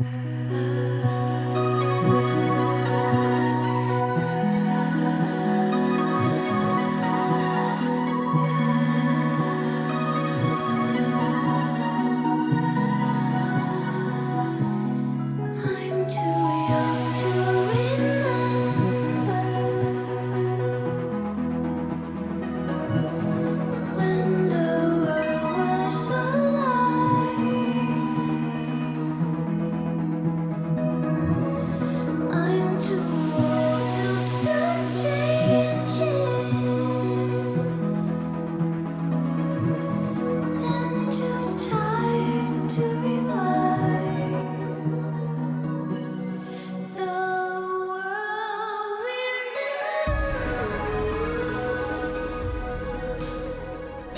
Uh... 0.00 0.61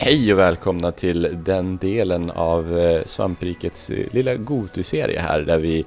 Hej 0.05 0.33
och 0.33 0.39
välkomna 0.39 0.93
till 0.93 1.39
den 1.45 1.77
delen 1.77 2.31
av 2.31 2.79
eh, 2.79 3.05
Svamprikets 3.05 3.91
eh, 3.91 4.07
lilla 4.11 4.35
Gotu-serie 4.35 5.21
här 5.21 5.41
där 5.41 5.59
vi 5.59 5.85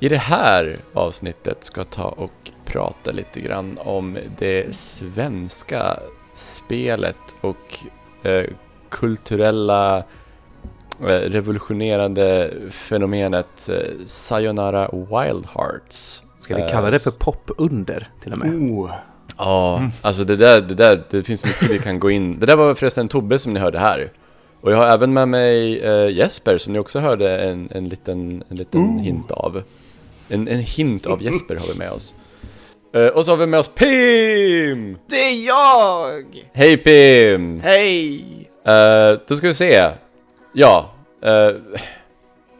i 0.00 0.08
det 0.08 0.18
här 0.18 0.76
avsnittet 0.92 1.64
ska 1.64 1.84
ta 1.84 2.04
och 2.04 2.50
prata 2.64 3.10
lite 3.12 3.40
grann 3.40 3.78
om 3.78 4.18
det 4.38 4.74
svenska 4.74 5.98
spelet 6.34 7.16
och 7.40 7.78
eh, 8.26 8.44
kulturella 8.88 9.98
eh, 11.00 11.04
revolutionerande 11.06 12.54
fenomenet 12.70 13.70
Sayonara 14.06 14.90
Wild 14.92 15.46
Hearts. 15.54 16.22
Ska 16.36 16.56
vi 16.56 16.68
kalla 16.70 16.90
det 16.90 16.98
för 16.98 17.18
popunder 17.18 18.08
till 18.20 18.32
och 18.32 18.38
med? 18.38 18.48
Oh. 18.48 18.90
Ja, 19.38 19.90
alltså 20.02 20.24
det 20.24 20.36
där, 20.36 20.60
det 20.60 20.74
där, 20.74 21.02
det 21.10 21.22
finns 21.22 21.44
mycket 21.44 21.70
vi 21.70 21.78
kan 21.78 21.98
gå 21.98 22.10
in. 22.10 22.38
Det 22.38 22.46
där 22.46 22.56
var 22.56 22.74
förresten 22.74 23.08
Tobbe 23.08 23.38
som 23.38 23.52
ni 23.52 23.60
hörde 23.60 23.78
här. 23.78 24.12
Och 24.60 24.72
jag 24.72 24.76
har 24.76 24.86
även 24.86 25.12
med 25.12 25.28
mig 25.28 25.80
eh, 25.80 26.08
Jesper 26.08 26.58
som 26.58 26.72
ni 26.72 26.78
också 26.78 26.98
hörde 27.00 27.38
en, 27.38 27.68
en 27.70 27.88
liten, 27.88 28.44
en 28.48 28.56
liten 28.56 28.98
hint 28.98 29.30
av. 29.30 29.62
En, 30.28 30.48
en 30.48 30.58
hint 30.58 31.06
av 31.06 31.22
Jesper 31.22 31.56
har 31.56 31.72
vi 31.72 31.78
med 31.78 31.90
oss. 31.90 32.14
Eh, 32.94 33.06
och 33.06 33.24
så 33.24 33.32
har 33.32 33.36
vi 33.36 33.46
med 33.46 33.60
oss 33.60 33.68
Pim! 33.68 34.98
Det 35.08 35.16
är 35.16 35.46
jag! 35.46 36.24
Hej 36.52 36.76
Pim! 36.76 37.60
Hej! 37.60 38.24
Uh, 38.68 39.18
då 39.28 39.36
ska 39.36 39.46
vi 39.46 39.54
se. 39.54 39.90
Ja. 40.54 40.90
eh, 41.22 41.50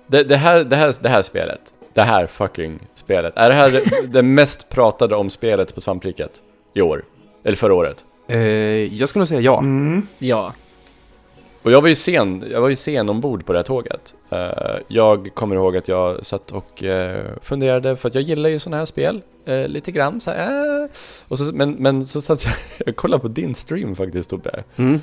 det, 0.07 0.25
det, 0.25 0.37
här, 0.37 0.65
det, 0.65 0.77
här, 0.77 0.95
det 1.03 1.09
här 1.09 1.23
spelet. 1.23 1.61
Det 1.95 2.03
här 2.03 2.27
fucking 2.27 2.79
spelet. 2.95 3.37
Är 3.37 3.49
det 3.49 3.55
här 3.55 3.71
det, 3.71 4.07
det 4.07 4.23
mest 4.23 4.69
pratade 4.69 5.17
om 5.17 5.31
spelet 5.31 5.75
på 5.75 5.81
Svampriket? 5.81 6.43
I 6.75 6.81
år? 6.81 7.05
Eller 7.45 7.57
förra 7.57 7.75
året? 7.75 8.05
Eh, 8.29 8.39
jag 8.95 9.09
skulle 9.09 9.21
nog 9.21 9.29
säga 9.29 9.41
ja. 9.41 9.59
Mm. 9.59 10.03
Ja. 10.19 10.55
Och 11.63 11.73
jag 11.73 11.83
var 11.83 11.89
ju 11.89 11.95
sen, 11.95 12.45
jag 12.51 12.61
var 12.61 12.69
ju 12.69 12.77
sen 12.77 13.09
ombord 13.09 13.47
på 13.47 13.53
det 13.53 13.59
här 13.59 13.65
tåget. 13.65 14.15
Eh, 14.31 14.49
jag 14.89 15.31
kommer 15.35 15.57
ihåg 15.57 15.77
att 15.77 15.89
jag 15.89 16.27
satt 16.27 16.51
och 16.51 16.85
eh, 16.85 17.25
funderade, 17.43 17.97
för 17.97 18.09
att 18.09 18.15
jag 18.15 18.23
gillar 18.23 18.51
ju 18.51 18.59
sådana 18.59 18.77
här 18.77 18.85
spel. 18.85 19.23
eh, 19.45 19.69
lite 19.69 19.93
grann 19.93 20.21
så 20.21 20.31
här, 20.31 20.89
och 21.29 21.39
så, 21.39 21.55
men, 21.55 21.71
men 21.73 22.07
så 22.07 22.21
satt 22.21 22.45
jag, 22.45 22.55
jag 22.87 22.97
kollade 22.97 23.21
på 23.23 23.29
din 23.29 23.55
stream 23.55 23.97
faktiskt 23.97 24.31
Tobbe. 24.31 24.65
Mm. 24.77 25.01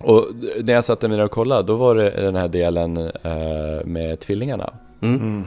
Och 0.00 0.26
när 0.64 0.72
jag 0.74 0.84
satte 0.84 1.08
mig 1.08 1.16
ner 1.16 1.24
och 1.24 1.30
kollade, 1.30 1.62
då 1.62 1.74
var 1.76 1.94
det 1.94 2.10
den 2.10 2.36
här 2.36 2.48
delen 2.48 2.96
eh, 2.96 3.84
med 3.84 4.20
tvillingarna. 4.20 4.72
Mm. 5.02 5.44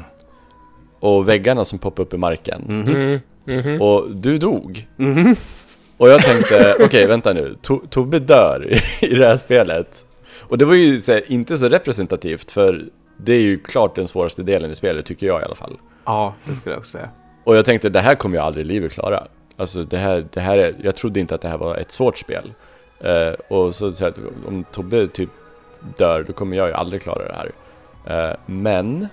Mm. 1.02 1.14
Och 1.14 1.30
väggarna 1.30 1.66
som 1.66 1.80
poppade 1.80 2.08
upp 2.08 2.14
i 2.14 2.18
marken. 2.18 2.62
Mhm. 2.68 2.96
Mm. 2.96 3.20
Mhm. 3.46 3.82
Och 3.82 4.12
du 4.12 4.38
dog. 4.38 4.88
Mhm. 4.96 5.36
Och 5.98 6.10
jag 6.10 6.22
tänkte, 6.22 6.76
okej 6.86 7.08
vänta 7.08 7.34
nu, 7.34 7.56
to 7.62 7.80
Tobbe 7.90 8.20
dör 8.20 8.80
i, 9.02 9.16
det 9.16 9.28
här 9.28 9.38
spelet. 9.38 10.06
Och 10.40 10.58
det 10.58 10.66
var 10.66 10.76
ju 10.76 11.02
så 11.02 11.12
här, 11.12 11.32
inte 11.32 11.58
så 11.58 11.70
representativt, 11.70 12.52
för 12.52 12.86
det 13.18 13.34
är 13.34 13.42
ju 13.42 13.60
klart 13.60 13.96
den 13.96 14.08
svåraste 14.08 14.44
delen 14.44 14.72
i 14.72 14.76
spelet, 14.76 15.06
tycker 15.06 15.28
jag 15.28 15.42
i 15.42 15.44
alla 15.44 15.56
fall. 15.56 15.78
Ja, 16.06 16.36
det 16.46 16.56
skulle 16.56 16.74
jag 16.76 16.80
också 16.80 16.92
säga. 16.92 17.10
Och 17.44 17.58
jag 17.58 17.66
tänkte, 17.66 17.90
det 17.90 18.00
här 18.00 18.16
kommer 18.16 18.36
jag 18.38 18.46
aldrig 18.46 18.66
i 18.66 18.70
livet 18.70 18.92
klara. 18.92 19.28
Alltså 19.58 19.84
det 19.84 19.98
här, 19.98 20.26
det 20.34 20.40
här 20.42 20.58
är, 20.58 20.76
jag 20.82 20.96
trodde 20.96 21.20
inte 21.20 21.36
att 21.36 21.42
det 21.42 21.48
här 21.48 21.58
var 21.58 21.76
ett 21.76 21.92
svårt 21.92 22.18
spel. 22.18 22.54
Eh, 23.00 23.34
och 23.48 23.76
så, 23.76 23.94
så 23.94 24.06
att 24.06 24.18
om 24.48 24.66
Tobbe 24.72 25.08
typ 25.08 25.30
dör, 25.98 26.24
då 26.28 26.34
kommer 26.34 26.58
jag 26.58 26.68
ju 26.68 26.74
aldrig 26.74 27.02
klara 27.02 27.24
det 27.28 27.36
här. 27.36 27.52
Eh, 28.30 28.36
men, 28.46 29.08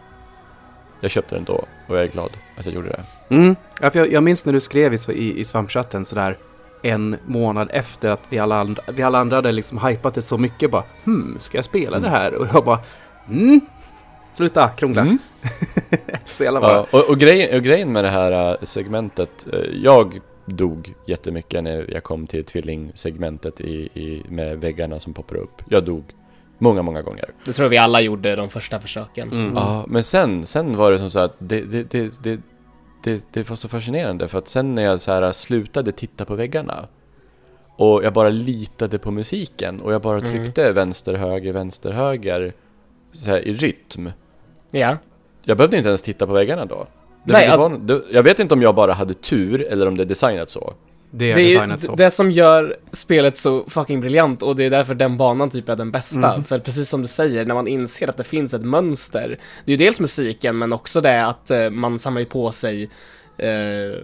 jag 1.00 1.10
köpte 1.10 1.34
den 1.34 1.44
då, 1.44 1.64
och 1.86 1.96
jag 1.96 2.04
är 2.04 2.08
glad 2.08 2.30
att 2.56 2.66
jag 2.66 2.74
gjorde 2.74 2.88
det. 2.88 3.34
Mm. 3.34 3.56
Ja, 3.80 3.90
för 3.90 3.98
jag, 3.98 4.12
jag 4.12 4.22
minns 4.22 4.46
när 4.46 4.52
du 4.52 4.60
skrev 4.60 4.94
i, 4.94 4.98
i, 5.12 5.40
i 5.40 5.44
svampchatten 5.44 6.04
sådär 6.04 6.38
en 6.82 7.16
månad 7.24 7.68
efter 7.72 8.10
att 8.10 8.20
vi 8.28 8.38
alla 8.38 8.60
andra, 8.60 8.82
vi 8.92 9.02
alla 9.02 9.18
andra 9.18 9.36
hade 9.36 9.52
liksom 9.52 9.78
hypat 9.78 10.14
det 10.14 10.22
så 10.22 10.38
mycket 10.38 10.70
bara 10.70 10.84
hmm, 11.04 11.36
ska 11.38 11.58
jag 11.58 11.64
spela 11.64 11.98
det 11.98 12.08
här? 12.08 12.34
Och 12.34 12.46
jag 12.54 12.64
bara 12.64 12.78
mm, 13.28 13.60
sluta 14.32 14.68
krångla. 14.68 15.00
Mm. 15.00 15.18
spela 16.24 16.60
bara. 16.60 16.72
Ja, 16.72 16.86
och, 16.90 17.10
och, 17.10 17.18
grejen, 17.18 17.56
och 17.56 17.64
grejen 17.64 17.92
med 17.92 18.04
det 18.04 18.10
här 18.10 18.50
äh, 18.50 18.56
segmentet, 18.62 19.46
äh, 19.52 19.60
jag 19.82 20.20
dog 20.46 20.94
jättemycket 21.06 21.64
när 21.64 21.86
jag 21.92 22.02
kom 22.02 22.26
till 22.26 22.44
tvillingsegmentet 22.44 23.60
i, 23.60 23.74
i, 23.94 24.22
med 24.28 24.60
väggarna 24.60 24.98
som 24.98 25.14
poppar 25.14 25.36
upp. 25.36 25.62
Jag 25.68 25.84
dog 25.84 26.04
många, 26.58 26.82
många 26.82 27.02
gånger. 27.02 27.30
Det 27.44 27.52
tror 27.52 27.68
vi 27.68 27.78
alla 27.78 28.00
gjorde 28.00 28.36
de 28.36 28.48
första 28.48 28.80
försöken. 28.80 29.32
Mm. 29.32 29.52
Ja, 29.56 29.84
men 29.88 30.04
sen, 30.04 30.46
sen 30.46 30.76
var 30.76 30.90
det 30.90 30.98
som 30.98 31.10
så 31.10 31.18
att 31.18 31.34
det, 31.38 31.60
det, 31.60 31.90
det, 31.90 32.22
det, 32.22 32.40
det, 33.04 33.26
det 33.32 33.48
var 33.50 33.56
så 33.56 33.68
fascinerande 33.68 34.28
för 34.28 34.38
att 34.38 34.48
sen 34.48 34.74
när 34.74 34.82
jag 34.82 35.00
så 35.00 35.12
här 35.12 35.32
slutade 35.32 35.92
titta 35.92 36.24
på 36.24 36.34
väggarna 36.34 36.88
och 37.76 38.04
jag 38.04 38.12
bara 38.12 38.28
litade 38.28 38.98
på 38.98 39.10
musiken 39.10 39.80
och 39.80 39.92
jag 39.92 40.02
bara 40.02 40.18
Mm. 40.18 40.30
tryckte 40.30 40.72
vänster, 40.72 41.14
höger, 41.14 41.52
vänster, 41.52 41.92
höger 41.92 42.52
så 43.12 43.30
här 43.30 43.48
i 43.48 43.52
rytm. 43.52 44.10
Ja. 44.70 44.96
Jag 45.42 45.56
behövde 45.56 45.76
inte 45.76 45.88
ens 45.88 46.02
titta 46.02 46.26
på 46.26 46.32
väggarna 46.32 46.64
då. 46.66 46.86
Det, 47.24 47.32
Nej, 47.32 47.46
det 47.46 47.52
alltså- 47.52 47.68
var, 47.68 47.78
det, 47.78 48.02
jag 48.10 48.22
vet 48.22 48.38
inte 48.40 48.54
om 48.54 48.62
jag 48.62 48.74
bara 48.74 48.92
hade 48.92 49.14
tur 49.14 49.62
eller 49.72 49.88
om 49.88 49.96
det 49.96 50.02
är 50.02 50.06
designat 50.06 50.48
så. 50.48 50.74
Det 51.18 51.30
är 51.30 51.34
Det 51.34 51.42
är 51.42 51.44
designat 51.44 51.82
så. 51.82 51.94
det 51.94 52.10
som 52.10 52.30
gör 52.30 52.76
spelet 52.92 53.36
så 53.36 53.64
fucking 53.68 54.00
briljant 54.00 54.42
och 54.42 54.56
det 54.56 54.64
är 54.64 54.70
därför 54.70 54.94
den 54.94 55.16
banan 55.16 55.50
typ 55.50 55.68
är 55.68 55.76
den 55.76 55.90
bästa. 55.90 56.42
För 56.42 56.58
precis 56.58 56.88
som 56.88 57.02
du 57.02 57.08
säger, 57.08 57.44
när 57.44 57.54
man 57.54 57.68
inser 57.68 58.08
att 58.08 58.16
det 58.16 58.24
finns 58.24 58.54
ett 58.54 58.62
mönster. 58.62 59.38
Det 59.64 59.72
är 59.72 59.78
ju 59.78 59.84
dels 59.84 60.00
musiken 60.00 60.58
men 60.58 60.72
också 60.72 61.00
det 61.00 61.26
att 61.26 61.50
eh, 61.50 61.70
man 61.70 61.98
samlar 61.98 62.20
ju 62.20 62.26
på 62.26 62.52
sig 62.52 62.90
eh, 63.38 64.00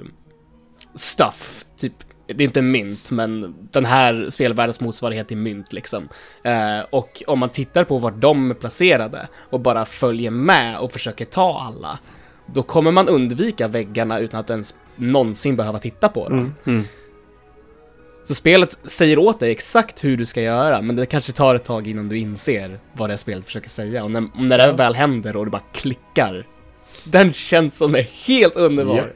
stuff. 0.94 1.64
Typ, 1.76 1.92
det 2.26 2.42
är 2.42 2.46
inte 2.46 2.62
mynt 2.62 3.10
men 3.10 3.54
den 3.70 3.84
här 3.84 4.26
spelvärldens 4.30 4.80
motsvarighet 4.80 5.28
till 5.28 5.36
mynt 5.36 5.72
liksom. 5.72 6.08
Eh, 6.44 6.80
och 6.90 7.22
om 7.26 7.38
man 7.38 7.48
tittar 7.48 7.84
på 7.84 7.98
vart 7.98 8.20
de 8.20 8.50
är 8.50 8.54
placerade 8.54 9.28
och 9.50 9.60
bara 9.60 9.84
följer 9.84 10.30
med 10.30 10.78
och 10.78 10.92
försöker 10.92 11.24
ta 11.24 11.60
alla. 11.60 11.98
Då 12.46 12.62
kommer 12.62 12.90
man 12.90 13.08
undvika 13.08 13.68
väggarna 13.68 14.18
utan 14.18 14.40
att 14.40 14.50
ens 14.50 14.74
någonsin 14.96 15.56
behöva 15.56 15.78
titta 15.78 16.08
på 16.08 16.28
dem. 16.28 16.38
Mm. 16.38 16.52
Mm. 16.66 16.84
Så 18.24 18.34
spelet 18.34 18.78
säger 18.82 19.18
åt 19.18 19.40
dig 19.40 19.50
exakt 19.50 20.04
hur 20.04 20.16
du 20.16 20.26
ska 20.26 20.42
göra, 20.42 20.82
men 20.82 20.96
det 20.96 21.06
kanske 21.06 21.32
tar 21.32 21.54
ett 21.54 21.64
tag 21.64 21.86
innan 21.88 22.08
du 22.08 22.18
inser 22.18 22.78
vad 22.92 23.08
det 23.08 23.12
här 23.12 23.18
spelet 23.18 23.44
försöker 23.44 23.68
säga. 23.68 24.04
Och 24.04 24.10
när, 24.10 24.28
när 24.34 24.58
det 24.58 24.72
väl 24.72 24.94
händer 24.94 25.36
och 25.36 25.44
det 25.44 25.50
bara 25.50 25.62
klickar, 25.72 26.46
den 27.04 27.32
känslan 27.32 27.94
är 27.94 28.26
helt 28.26 28.56
underbar. 28.56 29.12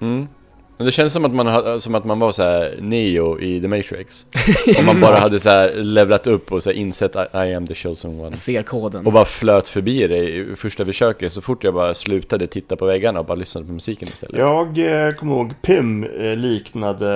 Mm. 0.00 0.28
Men 0.76 0.86
det 0.86 0.92
känns 0.92 1.12
som 1.12 1.24
att 1.24 1.32
man, 1.34 1.80
som 1.80 1.94
att 1.94 2.04
man 2.04 2.18
var 2.18 2.32
så 2.32 2.42
här 2.42 2.78
Neo 2.80 3.40
i 3.40 3.60
The 3.60 3.68
Matrix. 3.68 4.26
Om 4.78 4.86
man 4.86 5.00
bara 5.00 5.18
hade 5.18 5.38
så 5.40 5.50
här 5.50 5.72
levlat 5.76 6.26
upp 6.26 6.52
och 6.52 6.62
så 6.62 6.70
här 6.70 6.76
insett 6.76 7.16
I, 7.16 7.36
I 7.36 7.54
am 7.54 7.66
the 7.66 7.74
chosen 7.74 8.20
one. 8.20 8.28
Jag 8.28 8.38
ser 8.38 8.62
koden. 8.62 9.06
Och 9.06 9.12
bara 9.12 9.24
flöt 9.24 9.68
förbi 9.68 10.06
det 10.06 10.16
i 10.16 10.56
första 10.56 10.84
försöket 10.84 11.32
så 11.32 11.40
fort 11.40 11.64
jag 11.64 11.74
bara 11.74 11.94
slutade 11.94 12.46
titta 12.46 12.76
på 12.76 12.86
väggarna 12.86 13.20
och 13.20 13.26
bara 13.26 13.34
lyssnade 13.34 13.66
på 13.66 13.72
musiken 13.72 14.08
istället. 14.08 14.38
Jag 14.38 14.78
eh, 15.08 15.10
kommer 15.14 15.32
ihåg 15.34 15.54
Pim 15.62 16.04
eh, 16.04 16.36
liknade 16.36 17.08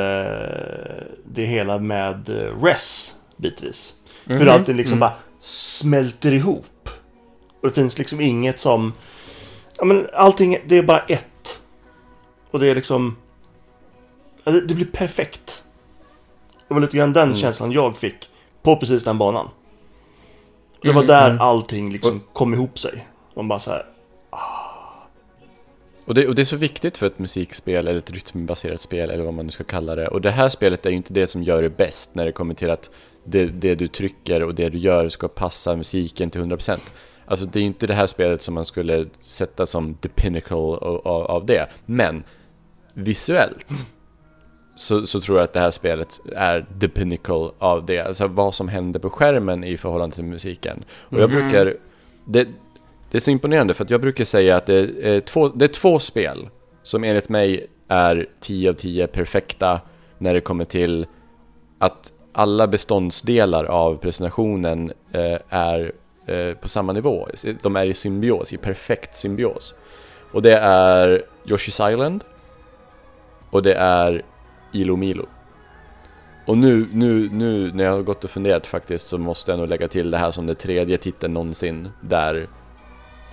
det 1.25 1.45
hela 1.45 1.79
med 1.79 2.29
eh, 2.29 2.63
Res 2.65 3.15
bitvis. 3.37 3.93
Hur 4.25 4.39
Mhm. 4.39 4.49
allting 4.49 4.77
liksom 4.77 4.93
Mm. 4.93 5.01
bara 5.01 5.13
smälter 5.39 6.35
ihop. 6.35 6.89
Och 7.63 7.69
det 7.69 7.75
finns 7.75 7.99
liksom 7.99 8.21
inget 8.21 8.61
som... 8.61 8.93
Ja 9.79 9.85
men 9.85 10.07
allting, 10.15 10.59
det 10.67 10.79
är 10.79 10.83
bara 10.83 11.01
ett. 11.01 11.61
Och 12.51 12.61
det 12.61 12.69
är 12.71 12.75
liksom... 12.75 13.17
Det, 14.51 14.61
det 14.61 14.75
blir 14.75 14.87
perfekt. 14.87 15.63
Det 16.69 16.75
var 16.75 16.81
lite 16.81 16.97
grann 16.97 17.13
den 17.13 17.23
Mm. 17.29 17.37
känslan 17.37 17.73
jag 17.73 17.97
fick 17.97 18.15
på 18.63 18.77
precis 18.77 19.05
den 19.05 19.19
banan. 19.19 19.49
Det 20.83 20.89
var 20.89 21.03
Mm, 21.03 21.07
där 21.07 21.31
mm. 21.31 21.41
allting 21.41 21.93
liksom 21.93 22.21
kom 22.33 22.55
ihop 22.55 22.79
sig. 22.79 23.07
Man 23.35 23.49
bara 23.49 23.59
så 23.59 23.71
här. 23.71 23.87
Ah, 24.31 25.07
Och 26.05 26.15
det, 26.15 26.29
och 26.29 26.35
det 26.35 26.43
är 26.43 26.45
så 26.45 26.57
viktigt 26.57 26.99
för 26.99 27.07
ett 27.07 27.19
musikspel 27.19 27.89
eller 27.89 27.99
ett 27.99 28.11
rytmbaserat 28.11 28.81
spel 28.81 29.11
eller 29.11 29.25
vad 29.25 29.35
man 29.35 29.45
nu 29.45 29.51
ska 29.51 29.65
kalla 29.65 29.95
det. 29.95 30.09
Och 30.09 30.21
det 30.21 30.31
här 30.31 30.49
spelet 30.49 30.87
är 30.87 30.91
ju 30.91 30.97
inte 30.97 31.13
det 31.13 31.27
som 31.27 31.43
gör 31.43 31.63
det 31.63 31.71
bäst 31.71 32.15
när 32.15 32.25
det 32.27 32.33
kommer 32.33 32.55
till 32.55 32.71
att 32.71 32.91
det, 33.25 33.45
det 33.47 33.75
du 33.75 33.87
trycker 33.87 34.43
och 34.43 34.55
det 34.55 34.69
du 34.69 34.79
gör 34.79 35.09
ska 35.09 35.29
passa 35.29 35.77
musiken 35.77 36.31
till 36.31 36.41
100%. 36.41 36.79
Alltså 37.27 37.47
det 37.47 37.59
är 37.61 37.65
inte 37.65 37.87
det 37.87 37.95
här 37.95 38.07
spelet 38.07 38.43
som 38.43 38.55
man 38.55 38.65
skulle 38.65 39.07
sätta 39.21 39.67
som 39.67 39.95
the 39.95 40.09
pinnacle 40.09 40.57
av, 40.57 41.07
av 41.07 41.47
det. 41.47 41.67
Men 41.87 42.25
visuellt 42.95 43.87
så, 44.79 45.07
så 45.07 45.21
tror 45.21 45.39
jag 45.39 45.45
att 45.45 45.53
det 45.53 45.61
här 45.61 45.71
spelet 45.71 46.21
är 46.37 46.67
the 46.81 46.89
pinnacle 46.89 47.51
av 47.59 47.87
det. 47.87 48.01
Alltså 48.01 48.27
vad 48.27 48.55
som 48.55 48.69
händer 48.69 49.01
på 49.01 49.11
skärmen 49.11 49.65
i 49.65 49.77
förhållande 49.77 50.15
till 50.17 50.25
musiken. 50.25 50.85
Och 50.91 51.19
jag 51.21 51.31
Mhm. 51.31 51.41
brukar... 51.41 51.77
Det, 52.25 52.49
det 53.11 53.19
är 53.19 53.21
så 53.21 53.31
imponerande 53.31 53.75
för 53.75 53.85
att 53.85 53.91
jag 53.91 54.01
brukar 54.01 54.25
säga 54.25 54.57
att 54.57 54.67
det 54.67 54.79
är, 55.03 55.21
två, 55.21 55.49
det 55.49 55.65
är 55.65 55.69
två 55.69 55.99
spel 55.99 56.49
som 56.83 57.05
enligt 57.05 57.29
mig 57.29 57.67
är 57.89 58.27
10 58.41 58.71
av 58.71 58.75
10 58.75 59.07
perfekta 59.07 59.81
när 60.19 60.35
det 60.35 60.41
kommer 60.41 60.65
till 60.65 61.07
att 61.79 62.13
alla 62.33 62.67
beståndsdelar 62.67 63.65
av 63.65 63.97
presentationen 63.97 64.93
eh, 65.13 65.39
är 65.49 65.93
eh, 66.27 66.55
på 66.55 66.69
samma 66.69 66.93
nivå. 66.93 67.29
De 67.63 67.77
är 67.77 67.87
i 67.87 67.95
symbios, 67.95 68.53
i 68.53 68.57
perfekt 68.57 69.15
symbios. 69.15 69.75
Och 70.33 70.43
det 70.43 70.57
är 70.59 71.23
Yoshi's 71.45 71.91
Island 71.93 72.25
och 73.51 73.63
det 73.63 73.75
är 73.75 74.23
Ilo 74.73 74.97
Milo. 74.97 75.27
Och 76.47 76.59
nu, 76.59 76.89
nu, 76.93 77.29
nu 77.33 77.73
när 77.73 77.85
jag 77.85 77.93
har 77.93 78.03
gått 78.03 78.25
och 78.25 78.31
funderat 78.31 78.67
faktiskt 78.67 79.07
så 79.07 79.19
måste 79.19 79.53
jag 79.53 79.59
nog 79.59 79.69
lägga 79.69 79.89
till 79.89 80.11
det 80.11 80.19
här 80.19 80.31
som 80.31 80.47
det 80.47 80.55
tredje 80.55 80.97
titeln 80.97 81.35
någonsin 81.35 81.89
där 82.01 82.47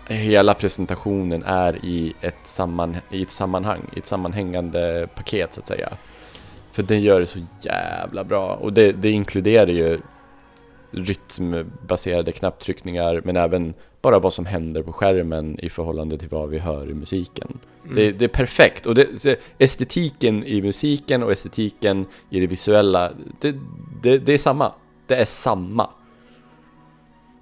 hela 0.08 0.54
presentationen 0.54 1.44
är 1.44 1.86
i 1.86 2.14
ett, 2.22 2.36
samman, 2.44 2.98
i 3.12 3.22
ett 3.22 3.32
sammanhang, 3.32 3.82
i 3.96 4.00
ett 4.00 4.06
sammanhängande 4.06 5.08
paket 5.16 5.54
så 5.54 5.62
att 5.62 5.68
säga. 5.68 5.90
För 6.72 6.84
den 6.84 7.02
gör 7.02 7.20
det 7.20 7.26
så 7.26 7.40
jävla 7.62 8.24
bra 8.24 8.56
och 8.56 8.74
det, 8.74 8.92
det 8.92 9.12
inkluderar 9.12 9.68
ju 9.68 10.00
rytmbaserade 10.95 12.31
knapptryckningar 12.31 13.21
men 13.24 13.36
även 13.36 13.74
bara 14.01 14.19
vad 14.19 14.33
som 14.33 14.45
händer 14.45 14.83
på 14.83 14.94
skärmen 14.94 15.59
i 15.59 15.69
förhållande 15.69 16.18
till 16.18 16.30
vad 16.30 16.50
vi 16.50 16.59
hör 16.59 16.89
i 16.89 16.94
musiken. 16.94 17.59
Mm. 17.83 17.95
Det, 17.95 18.12
det 18.12 18.25
är 18.25 18.30
perfekt 18.30 18.86
och 18.86 18.95
det, 18.95 19.39
estetiken 19.57 20.44
i 20.44 20.62
musiken 20.62 21.24
och 21.24 21.31
estetiken 21.31 22.06
i 22.30 22.39
det 22.39 22.47
visuella, 22.47 23.12
det, 23.42 23.56
det, 24.03 24.18
det 24.18 24.33
är 24.33 24.38
samma. 24.38 24.74
Det 25.07 25.15
är 25.15 25.25
samma. 25.25 25.89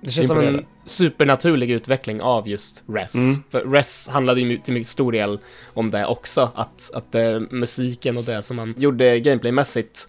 Det 0.01 0.11
känns 0.11 0.27
som 0.27 0.39
en 0.39 0.65
supernaturlig 0.85 1.71
utveckling 1.71 2.21
av 2.21 2.47
just 2.47 2.83
Res. 2.88 3.15
Mm. 3.15 3.44
För 3.49 3.71
Res 3.71 4.07
handlade 4.07 4.41
ju 4.41 4.57
till 4.57 4.73
mycket 4.73 4.88
stor 4.89 5.11
del 5.11 5.39
om 5.73 5.91
det 5.91 6.06
också, 6.06 6.51
att, 6.56 6.91
att 6.94 7.15
eh, 7.15 7.39
musiken 7.51 8.17
och 8.17 8.23
det 8.23 8.41
som 8.41 8.56
man 8.56 8.75
gjorde 8.77 9.19
gameplaymässigt, 9.19 10.07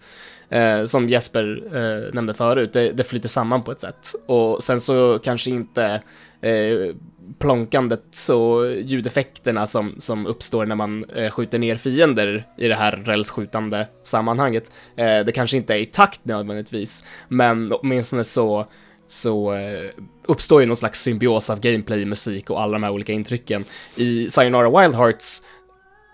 eh, 0.49 0.85
som 0.85 1.09
Jesper 1.09 1.63
eh, 1.75 2.13
nämnde 2.13 2.33
förut, 2.33 2.73
det, 2.73 2.91
det 2.91 3.03
flyter 3.03 3.29
samman 3.29 3.63
på 3.63 3.71
ett 3.71 3.79
sätt. 3.79 4.07
Och 4.25 4.63
sen 4.63 4.81
så 4.81 5.19
kanske 5.23 5.49
inte 5.49 6.01
eh, 6.41 6.95
plonkandet 7.39 8.29
och 8.29 8.71
ljudeffekterna 8.71 9.67
som, 9.67 9.95
som 9.97 10.25
uppstår 10.25 10.65
när 10.65 10.75
man 10.75 11.03
eh, 11.03 11.31
skjuter 11.31 11.59
ner 11.59 11.75
fiender 11.75 12.47
i 12.57 12.67
det 12.67 12.75
här 12.75 12.91
rälsskjutande 12.91 13.87
sammanhanget, 14.03 14.71
eh, 14.95 15.19
det 15.19 15.31
kanske 15.31 15.57
inte 15.57 15.73
är 15.73 15.77
i 15.77 15.85
takt 15.85 16.25
nödvändigtvis, 16.25 17.03
men 17.27 17.71
åtminstone 17.71 18.23
så 18.23 18.67
så 19.07 19.53
eh, 19.53 19.89
uppstår 20.25 20.61
ju 20.61 20.67
någon 20.67 20.77
slags 20.77 21.01
symbios 21.01 21.49
av 21.49 21.59
gameplay, 21.59 22.05
musik 22.05 22.49
och 22.49 22.61
alla 22.61 22.73
de 22.73 22.83
här 22.83 22.91
olika 22.91 23.13
intrycken. 23.13 23.65
I 23.95 24.29
Sayonara 24.29 24.81
Wild 24.81 24.95
Hearts 24.95 25.41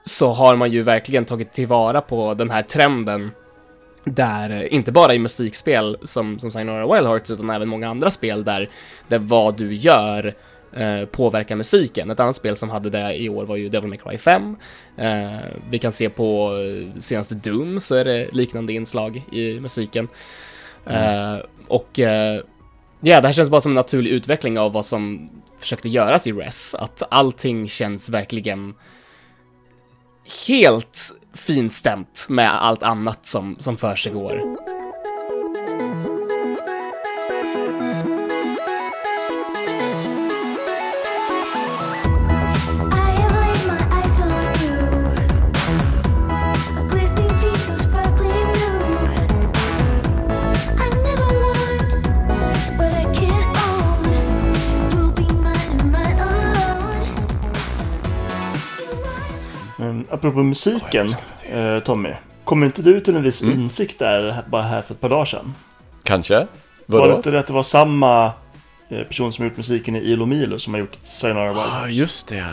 så 0.03 0.31
har 0.31 0.55
man 0.55 0.71
ju 0.71 0.81
verkligen 0.81 1.25
tagit 1.25 1.53
tillvara 1.53 2.01
på 2.01 2.33
den 2.33 2.49
här 2.49 2.63
trenden 2.63 3.31
där, 4.03 4.49
eh, 4.49 4.73
inte 4.73 4.91
bara 4.91 5.13
i 5.13 5.19
musikspel 5.19 5.97
som, 6.03 6.39
som 6.39 6.51
Sayonara 6.51 6.95
Wild 6.95 7.07
Hearts, 7.07 7.31
utan 7.31 7.49
även 7.49 7.69
många 7.69 7.89
andra 7.89 8.11
spel 8.11 8.43
där, 8.43 8.69
där 9.07 9.19
vad 9.19 9.57
du 9.57 9.73
gör 9.73 10.33
eh, 10.73 11.05
påverkar 11.05 11.55
musiken. 11.55 12.11
Ett 12.11 12.19
annat 12.19 12.35
spel 12.35 12.55
som 12.55 12.69
hade 12.69 12.89
det 12.89 13.15
i 13.15 13.29
år 13.29 13.45
var 13.45 13.55
ju 13.55 13.69
Devil 13.69 13.89
May 13.89 13.97
Cry 13.97 14.17
5. 14.17 14.55
Eh, 14.97 15.31
vi 15.69 15.79
kan 15.79 15.91
se 15.91 16.09
på 16.09 16.51
eh, 16.57 17.01
senaste 17.01 17.35
Doom 17.35 17.81
så 17.81 17.95
är 17.95 18.05
det 18.05 18.29
liknande 18.31 18.73
inslag 18.73 19.23
i 19.31 19.59
musiken. 19.59 20.07
Eh, 20.85 21.37
och 21.67 21.99
eh, 21.99 22.41
Ja, 23.03 23.21
det 23.21 23.27
här 23.27 23.33
känns 23.33 23.49
bara 23.49 23.61
som 23.61 23.71
en 23.71 23.75
naturlig 23.75 24.11
utveckling 24.11 24.59
av 24.59 24.73
vad 24.73 24.85
som 24.85 25.29
försökte 25.59 25.89
göras 25.89 26.27
i 26.27 26.31
Res. 26.31 26.75
Att 26.75 27.03
allting 27.09 27.67
känns 27.67 28.09
verkligen 28.09 28.73
helt 30.47 30.99
finstämt 31.33 32.25
med 32.29 32.63
allt 32.63 32.83
annat 32.83 33.25
som, 33.25 33.55
som 33.59 33.77
för 33.77 33.95
sig 33.95 34.11
går. 34.11 34.70
Apropå 60.21 60.43
musiken, 60.43 61.07
eh, 61.51 61.79
Tommy. 61.79 62.09
Kommer 62.43 62.65
inte 62.65 62.81
du 62.81 62.99
till 62.99 63.15
en 63.15 63.23
viss 63.23 63.41
Mm. 63.43 63.59
insikt 63.59 63.99
där 63.99 64.35
bara 64.49 64.61
här 64.61 64.81
för 64.81 64.93
ett 64.93 65.01
par 65.01 65.09
dagar 65.09 65.25
sedan? 65.25 65.53
Kanske? 66.03 66.35
Var 66.35 66.45
det 66.99 67.05
Vadå? 67.07 67.15
inte 67.15 67.31
det 67.31 67.39
att 67.39 67.47
det 67.47 67.53
var 67.53 67.63
samma 67.63 68.31
eh, 68.89 69.03
person 69.03 69.33
som 69.33 69.45
gjort 69.45 69.57
musiken 69.57 69.95
i 69.95 69.99
Ilo 69.99 70.25
Milo 70.25 70.59
som 70.59 70.73
har 70.73 70.79
gjort 70.81 70.97
Sayonara 71.03 71.47
Wild 71.49 71.59
Ah, 71.83 71.87
just 71.87 72.27
det. 72.27 72.45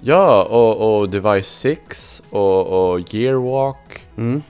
Ja, 0.00 0.42
och, 0.44 0.98
och 1.00 1.08
Device 1.10 1.46
6 1.48 2.22
och, 2.30 2.66
och 2.92 3.14
Gearwalk. 3.14 4.06
Mm. 4.16 4.42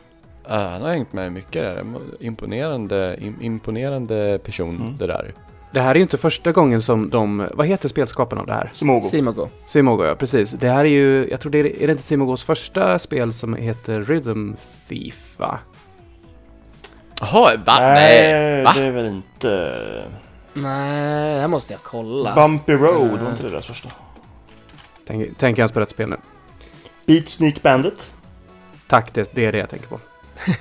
Ah, 0.48 0.68
han 0.68 0.82
har 0.82 0.88
hängt 0.88 1.12
med 1.12 1.32
mycket 1.32 1.62
där. 1.62 1.84
Imponerande, 2.20 3.16
im, 3.20 3.36
imponerande 3.40 4.38
person 4.44 4.76
Mm. 4.76 4.96
det 4.96 5.06
där. 5.06 5.32
Det 5.72 5.80
här 5.80 5.90
är 5.90 5.94
ju 5.94 6.02
inte 6.02 6.18
första 6.18 6.52
gången 6.52 6.82
som 6.82 7.10
de... 7.10 7.48
Vad 7.54 7.66
heter 7.66 7.88
spelskaparna 7.88 8.40
av 8.40 8.46
det 8.46 8.52
här? 8.52 8.70
Simogo. 8.72 9.00
Simogo. 9.02 9.48
Simogo, 9.66 10.04
ja 10.04 10.14
precis. 10.14 10.50
Det 10.52 10.68
här 10.68 10.80
är 10.80 10.84
ju... 10.88 11.28
Jag 11.30 11.40
tror 11.40 11.52
det 11.52 11.58
är... 11.58 11.82
Är 11.82 11.86
det 11.86 11.90
inte 11.90 12.02
Simogos 12.02 12.44
första 12.44 12.98
spel 12.98 13.32
som 13.32 13.54
heter 13.54 14.00
Rhythm 14.02 14.52
Thief, 14.88 15.38
va? 15.38 15.58
Jaha, 17.20 17.56
va? 17.66 17.78
Nej, 17.78 18.32
Nej, 18.32 18.64
va? 18.64 18.72
det 18.76 18.82
är 18.82 18.90
väl 18.90 19.06
inte... 19.06 19.78
Nej, 20.52 21.34
det 21.34 21.40
här 21.40 21.48
måste 21.48 21.72
jag 21.72 21.82
kolla. 21.82 22.34
Bumpy 22.34 22.72
Road, 22.72 23.18
Eh. 23.18 23.22
var 23.24 23.30
inte 23.30 23.42
det 23.42 23.48
deras 23.50 23.66
första? 23.66 23.88
Tänk, 25.06 25.38
tänker 25.38 25.62
jag 25.62 25.72
på 25.74 25.80
rätt 25.80 25.90
spel 25.90 26.08
nu. 26.08 26.16
Beat 27.06 27.28
Sneak 27.28 27.62
Bandit? 27.62 28.12
Tack, 28.88 29.14
det, 29.14 29.30
det 29.34 29.44
är 29.46 29.52
det 29.52 29.58
jag 29.58 29.70
tänker 29.70 29.86
på. 29.88 30.00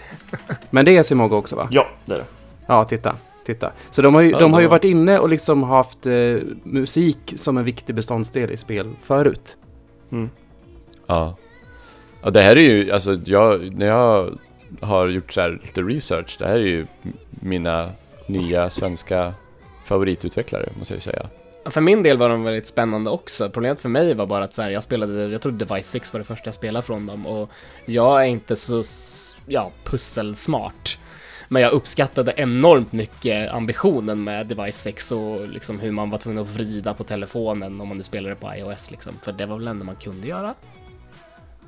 Men 0.69 0.85
det 0.85 0.97
är 0.97 1.03
Simogo 1.03 1.35
också, 1.35 1.55
va? 1.55 1.67
Ja, 1.71 1.87
det 2.05 2.13
är 2.13 2.17
det. 2.17 2.25
Ja, 2.67 2.85
titta. 2.85 3.15
Titta. 3.49 3.71
Så 3.91 4.01
de 4.01 4.15
har 4.15 4.21
ju, 4.21 4.29
Ja, 4.29 4.39
de 4.39 4.53
har 4.53 4.61
ju 4.61 4.67
varit 4.67 4.83
inne 4.83 5.19
och 5.19 5.29
liksom 5.29 5.63
haft 5.63 6.05
eh, 6.05 6.37
musik 6.63 7.33
som 7.35 7.57
en 7.57 7.63
viktig 7.63 7.95
beståndsdel 7.95 8.51
i 8.51 8.57
spel 8.57 8.89
förut. 9.01 9.57
Mm. 10.11 10.29
Ja. 11.07 11.35
ja. 12.21 12.29
det 12.29 12.41
här 12.41 12.55
är 12.55 12.61
ju, 12.61 12.91
alltså 12.91 13.17
jag, 13.25 13.73
när 13.73 13.85
jag 13.85 14.37
har 14.81 15.07
gjort 15.07 15.33
så 15.33 15.41
här 15.41 15.59
lite 15.61 15.81
research, 15.81 16.35
det 16.39 16.47
här 16.47 16.55
är 16.55 16.67
ju 16.67 16.85
mina 17.29 17.89
nya 18.27 18.69
svenska 18.69 19.33
favoritutvecklare, 19.85 20.69
måste 20.79 20.93
jag 20.93 21.01
säga. 21.01 21.25
För 21.65 21.81
min 21.81 22.03
del 22.03 22.17
var 22.17 22.29
de 22.29 22.43
väldigt 22.43 22.67
spännande 22.67 23.09
också. 23.09 23.49
Problemet 23.49 23.79
för 23.79 23.89
mig 23.89 24.13
var 24.13 24.25
bara 24.25 24.43
att 24.43 24.53
så 24.53 24.61
här, 24.61 24.69
jag 24.69 24.83
spelade, 24.83 25.27
jag 25.27 25.41
tror 25.41 25.51
Device 25.51 25.87
6 25.87 26.13
var 26.13 26.19
det 26.19 26.23
första 26.23 26.47
jag 26.47 26.55
spelade 26.55 26.85
från 26.85 27.05
dem 27.05 27.27
och 27.27 27.49
jag 27.85 28.21
är 28.21 28.27
inte 28.27 28.55
så, 28.55 28.83
ja, 29.47 29.71
pusselsmart. 29.83 30.97
Men 31.51 31.61
jag 31.61 31.71
uppskattade 31.71 32.33
enormt 32.37 32.91
mycket 32.91 33.51
ambitionen 33.51 34.23
med 34.23 34.47
Device 34.47 34.75
6 34.75 35.11
och 35.11 35.47
liksom 35.47 35.79
hur 35.79 35.91
man 35.91 36.09
var 36.09 36.17
tvungen 36.17 36.43
att 36.43 36.49
vrida 36.49 36.93
på 36.93 37.03
telefonen 37.03 37.81
om 37.81 37.87
man 37.87 37.97
nu 37.97 38.03
spelade 38.03 38.35
på 38.35 38.55
iOS 38.55 38.91
liksom. 38.91 39.13
För 39.21 39.31
det 39.31 39.45
var 39.45 39.55
väl 39.55 39.65
det 39.65 39.71
enda 39.71 39.85
man 39.85 39.95
kunde 39.95 40.27
göra. 40.27 40.53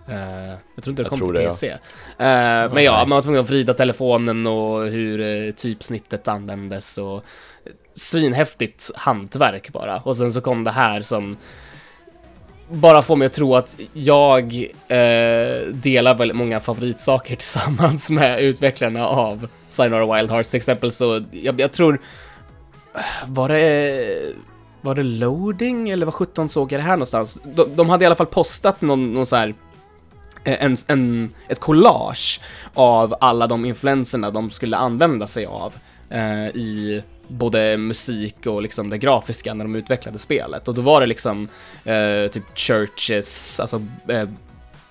Eh, 0.08 0.50
jag 0.76 0.84
tror 0.84 0.92
inte 0.92 1.04
det 1.04 1.10
kom 1.10 1.20
till 1.20 1.34
det, 1.34 1.44
ja. 1.44 1.50
PC. 1.50 1.70
Eh, 1.70 1.78
men 2.18 2.84
ja, 2.84 2.98
nej. 2.98 3.08
man 3.08 3.10
var 3.10 3.22
tvungen 3.22 3.42
att 3.42 3.50
vrida 3.50 3.74
telefonen 3.74 4.48
och 4.48 4.86
hur 4.86 5.20
uh, 5.20 5.54
typsnittet 5.54 6.28
användes 6.28 6.98
och 6.98 7.24
svinhäftigt 7.96 8.92
hantverk 8.96 9.70
bara. 9.74 10.00
Och 10.00 10.18
sen 10.18 10.34
så 10.34 10.42
kom 10.42 10.64
det 10.64 10.72
här 10.72 11.02
som 11.02 11.38
bara 12.72 13.02
får 13.02 13.16
mig 13.16 13.26
att 13.26 13.34
tro 13.34 13.56
att 13.56 13.78
jag 13.94 14.68
eh, 14.88 15.68
delar 15.74 16.16
väldigt 16.16 16.38
många 16.38 16.60
favoritsaker 16.60 17.36
tillsammans 17.36 18.10
med 18.10 18.42
utvecklarna 18.42 19.08
av 19.08 19.48
Sayonara 19.70 20.16
Wild 20.16 20.32
Hearts. 20.32 20.50
Till 20.50 20.58
exempel 20.58 20.92
så, 20.92 21.24
jag, 21.32 21.62
jag 21.62 21.72
tror, 21.72 22.02
var 23.28 23.50
det 23.50 24.34
var 24.82 24.96
det 24.96 25.04
loading 25.04 25.90
eller 25.90 26.06
vad 26.06 26.14
17 26.14 26.50
såg 26.50 26.72
jag 26.72 26.80
det 26.80 26.84
här 26.84 26.96
någonstans? 26.96 27.40
De, 27.44 27.76
de 27.76 27.90
hade 27.90 28.04
i 28.04 28.06
alla 28.06 28.16
fall 28.16 28.26
postat 28.26 28.82
någon, 28.82 29.14
någon 29.14 29.26
så 29.26 29.36
här 29.36 29.56
eh, 30.44 30.64
en, 30.64 30.78
en, 30.88 31.30
ett 31.48 31.60
collage 31.60 32.42
av 32.74 33.16
alla 33.20 33.48
de 33.48 33.66
influenserna 33.66 34.32
de 34.32 34.50
skulle 34.50 34.78
använda 34.78 35.28
sig 35.28 35.46
av 35.46 35.74
eh, 36.10 36.48
i 36.48 37.04
både 37.32 37.78
musik 37.78 38.46
och 38.46 38.62
liksom 38.62 38.90
det 38.90 38.98
grafiska 38.98 39.54
när 39.54 39.66
de 39.66 39.76
utvecklade 39.76 40.20
spelet. 40.20 40.68
Och 40.68 40.74
då 40.76 40.82
var 40.82 41.00
det 41.02 41.06
liksom 41.08 41.48
eh, 41.84 42.28
typ 42.32 42.44
Churches, 42.58 43.60
alltså 43.60 43.82
eh, 44.08 44.30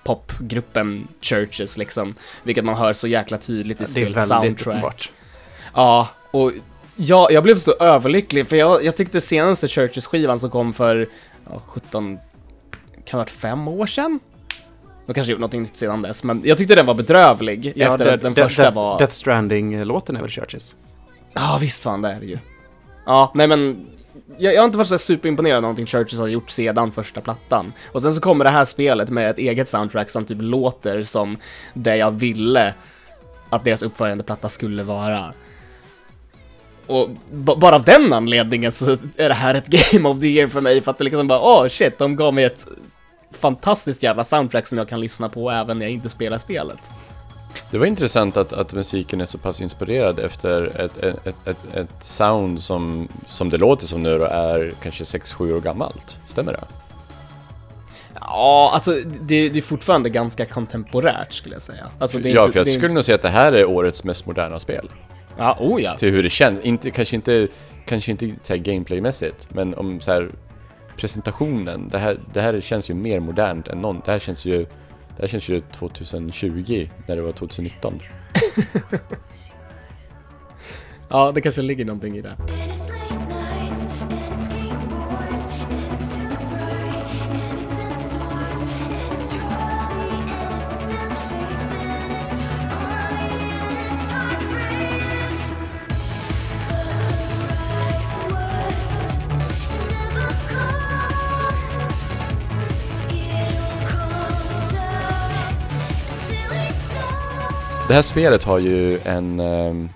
popgruppen 0.03 1.07
Churches 1.21 1.77
liksom, 1.77 2.15
vilket 2.43 2.65
man 2.65 2.75
hör 2.75 2.93
så 2.93 3.07
jäkla 3.07 3.37
tydligt 3.37 3.81
i 3.81 3.85
spelets 3.85 4.27
soundtrack. 4.27 4.61
uppenbart. 4.67 5.11
Ja, 5.73 6.07
och 6.31 6.51
jag, 6.95 7.31
jag 7.31 7.43
blev 7.43 7.55
så 7.57 7.73
överlycklig 7.79 8.47
för 8.47 8.55
jag, 8.55 8.83
jag 8.85 8.95
tyckte 8.95 9.21
senaste 9.21 9.67
Churches-skivan 9.67 10.39
som 10.39 10.49
kom 10.49 10.73
för 10.73 11.07
ja, 11.49 11.61
17, 11.67 12.17
kan 12.17 12.19
det 13.05 13.11
ha 13.11 13.17
varit 13.19 13.29
fem 13.31 13.67
år 13.67 13.85
sedan? 13.85 14.19
De 15.05 15.13
kanske 15.13 15.31
gjort 15.31 15.39
någonting 15.39 15.61
nytt 15.61 15.77
sedan 15.77 16.01
dess, 16.01 16.23
men 16.23 16.41
jag 16.45 16.57
tyckte 16.57 16.75
den 16.75 16.85
var 16.85 16.93
bedrövlig 16.93 17.67
efter 17.67 18.05
det- 18.05 18.13
att 18.13 18.21
den 18.21 18.33
det- 18.33 18.43
första 18.43 18.61
Death, 18.61 18.75
var... 18.75 18.99
Death 18.99 19.13
Stranding-låten 19.13 20.15
är 20.15 20.21
väl 20.21 20.29
Churches? 20.29 20.75
Ja, 21.33 21.57
visst 21.61 21.83
fan, 21.83 22.01
det 22.01 22.09
är 22.09 22.19
det 22.19 22.25
ju. 22.25 22.37
Ja, 23.05 23.31
nej 23.35 23.47
men 23.47 23.87
jag, 24.37 24.53
jag 24.53 24.61
har 24.61 24.65
inte 24.65 24.77
varit 24.77 24.87
så 24.87 24.97
superimponerad 24.97 25.55
av 25.55 25.61
någonting 25.61 25.85
Churches 25.85 26.19
har 26.19 26.27
gjort 26.27 26.49
sedan 26.49 26.91
första 26.91 27.21
plattan. 27.21 27.73
Och 27.91 28.01
sen 28.01 28.13
så 28.13 28.21
kommer 28.21 28.45
det 28.45 28.51
här 28.51 28.65
spelet 28.65 29.09
med 29.09 29.29
ett 29.29 29.37
eget 29.37 29.67
soundtrack 29.67 30.09
som 30.09 30.25
typ 30.25 30.37
låter 30.41 31.03
som 31.03 31.37
det 31.73 31.97
jag 31.97 32.11
ville 32.11 32.73
att 33.49 33.63
deras 33.63 33.81
uppföljande 33.81 34.23
platta 34.23 34.49
skulle 34.49 34.83
vara. 34.83 35.33
Och 36.87 37.09
bara 37.31 37.75
av 37.75 37.83
den 37.83 38.13
anledningen 38.13 38.71
så 38.71 38.91
är 38.91 39.29
det 39.29 39.33
här 39.33 39.55
ett 39.55 39.67
Game 39.91 40.09
of 40.09 40.19
the 40.19 40.27
Year 40.27 40.47
för 40.47 40.61
mig, 40.61 40.81
för 40.81 40.91
att 40.91 40.97
det 40.97 41.03
liksom 41.03 41.27
bara, 41.27 41.39
åh 41.39 41.65
oh, 41.65 41.67
shit, 41.67 41.97
de 41.97 42.15
gav 42.15 42.33
mig 42.33 42.43
ett 42.43 42.67
fantastiskt 43.31 44.03
jävla 44.03 44.23
soundtrack 44.23 44.67
som 44.67 44.77
jag 44.77 44.89
kan 44.89 44.99
lyssna 44.99 45.29
på 45.29 45.51
även 45.51 45.79
när 45.79 45.85
jag 45.85 45.93
inte 45.93 46.09
spelar 46.09 46.37
spelet. 46.37 46.91
Det 47.71 47.77
var 47.77 47.85
intressant 47.85 48.37
att, 48.37 48.53
att 48.53 48.73
musiken 48.73 49.21
är 49.21 49.25
så 49.25 49.37
pass 49.37 49.61
inspirerad 49.61 50.19
efter 50.19 50.81
ett, 50.81 50.97
ett, 50.97 51.25
ett, 51.47 51.57
ett, 51.73 52.03
sound 52.03 52.59
som, 52.59 53.07
som 53.27 53.49
det 53.49 53.57
låter 53.57 53.85
som 53.87 54.03
nu 54.03 54.17
då 54.17 54.25
är 54.25 54.73
kanske 54.83 55.03
6-7 55.03 55.55
år 55.57 55.61
gammalt. 55.61 56.19
Stämmer 56.25 56.51
det? 56.53 56.63
Ja, 58.19 58.71
alltså 58.73 58.91
det, 59.21 59.49
det 59.49 59.59
är 59.59 59.61
fortfarande 59.61 60.09
ganska 60.09 60.45
kontemporärt 60.45 61.33
skulle 61.33 61.55
jag 61.55 61.61
säga. 61.61 61.87
Alltså, 61.99 62.19
ja, 62.19 62.27
inte- 62.29 62.51
för 62.51 62.59
jag 62.59 62.65
det 62.65 62.71
är- 62.71 62.77
skulle 62.77 62.93
nog 62.93 63.03
säga 63.03 63.15
att 63.15 63.21
det 63.21 63.29
här 63.29 63.51
är 63.53 63.65
årets 63.65 64.03
mest 64.03 64.25
moderna 64.25 64.59
spel. 64.59 64.89
Ja, 65.37 65.57
oh 65.59 65.81
ja. 65.81 65.97
Till 65.97 66.11
hur 66.11 66.23
det 66.23 66.29
känns. 66.29 66.65
Inte, 66.65 66.91
kanske 66.91 67.15
inte, 67.15 67.47
kanske 67.85 68.11
inte 68.11 68.31
så 68.41 68.55
gameplaymässigt, 68.57 69.47
men 69.51 69.73
om 69.75 69.99
så 69.99 70.11
här 70.11 70.29
presentationen. 70.97 71.89
Det 71.89 71.97
här, 71.97 72.19
det 72.33 72.41
här 72.41 72.61
känns 72.61 72.89
ju 72.89 72.93
mer 72.93 73.19
modernt 73.19 73.67
än 73.67 73.81
någon. 73.81 74.01
Det 74.05 74.11
här 74.11 74.19
känns 74.19 74.45
ju, 74.45 74.65
det 75.15 75.21
här 75.23 75.27
känns 75.27 75.49
ju 75.49 75.59
2020 75.59 76.89
när 77.07 77.15
det 77.15 77.21
var 77.21 77.31
2019. 77.31 77.99
Ja, 81.13 81.31
det 81.31 81.41
kanske 81.41 81.61
ligger 81.61 81.85
någonting 81.85 82.17
i 82.17 82.21
det. 82.21 82.35
Det 107.91 107.95
här 107.95 108.01
spelet 108.01 108.43
har 108.43 108.59
ju 108.59 108.99
en, 109.05 109.39
ehm, 109.39 109.89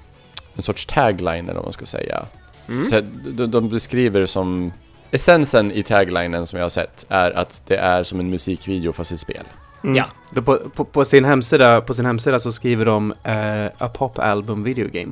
en 0.56 0.62
sorts 0.62 0.86
tagline 0.86 1.44
eller 1.44 1.54
vad 1.54 1.64
man 1.64 1.74
ska 1.74 1.86
säga. 1.86 2.26
Mm. 2.70 2.88
Så 2.88 3.02
de, 3.32 3.52
de 3.52 3.70
beskriver 3.70 4.26
som... 4.26 4.74
Essensen 5.12 5.72
i 5.72 5.84
taglinen 5.84 6.46
som 6.46 6.58
jag 6.60 6.66
har 6.66 6.70
sett 6.70 7.06
är 7.10 7.32
att 7.32 7.64
det 7.68 7.78
är 7.78 8.04
som 8.04 8.20
en 8.20 8.30
musikvideo 8.30 8.94
fast 8.94 9.12
ett 9.12 9.20
spel. 9.20 9.44
Mm. 9.84 9.96
Ja. 9.96 10.06
På, 10.42 10.58
på, 10.58 10.86
på, 10.86 11.06
sin 11.06 11.26
hemsida, 11.26 11.82
på 11.82 11.94
sin 11.94 12.06
hemsida 12.06 12.40
så 12.40 12.52
skriver 12.52 12.86
de 12.86 13.14
eh, 13.24 13.66
A 13.78 13.90
Pop 13.94 14.20
Album 14.20 14.64
Video 14.64 14.90
Game. 14.92 15.12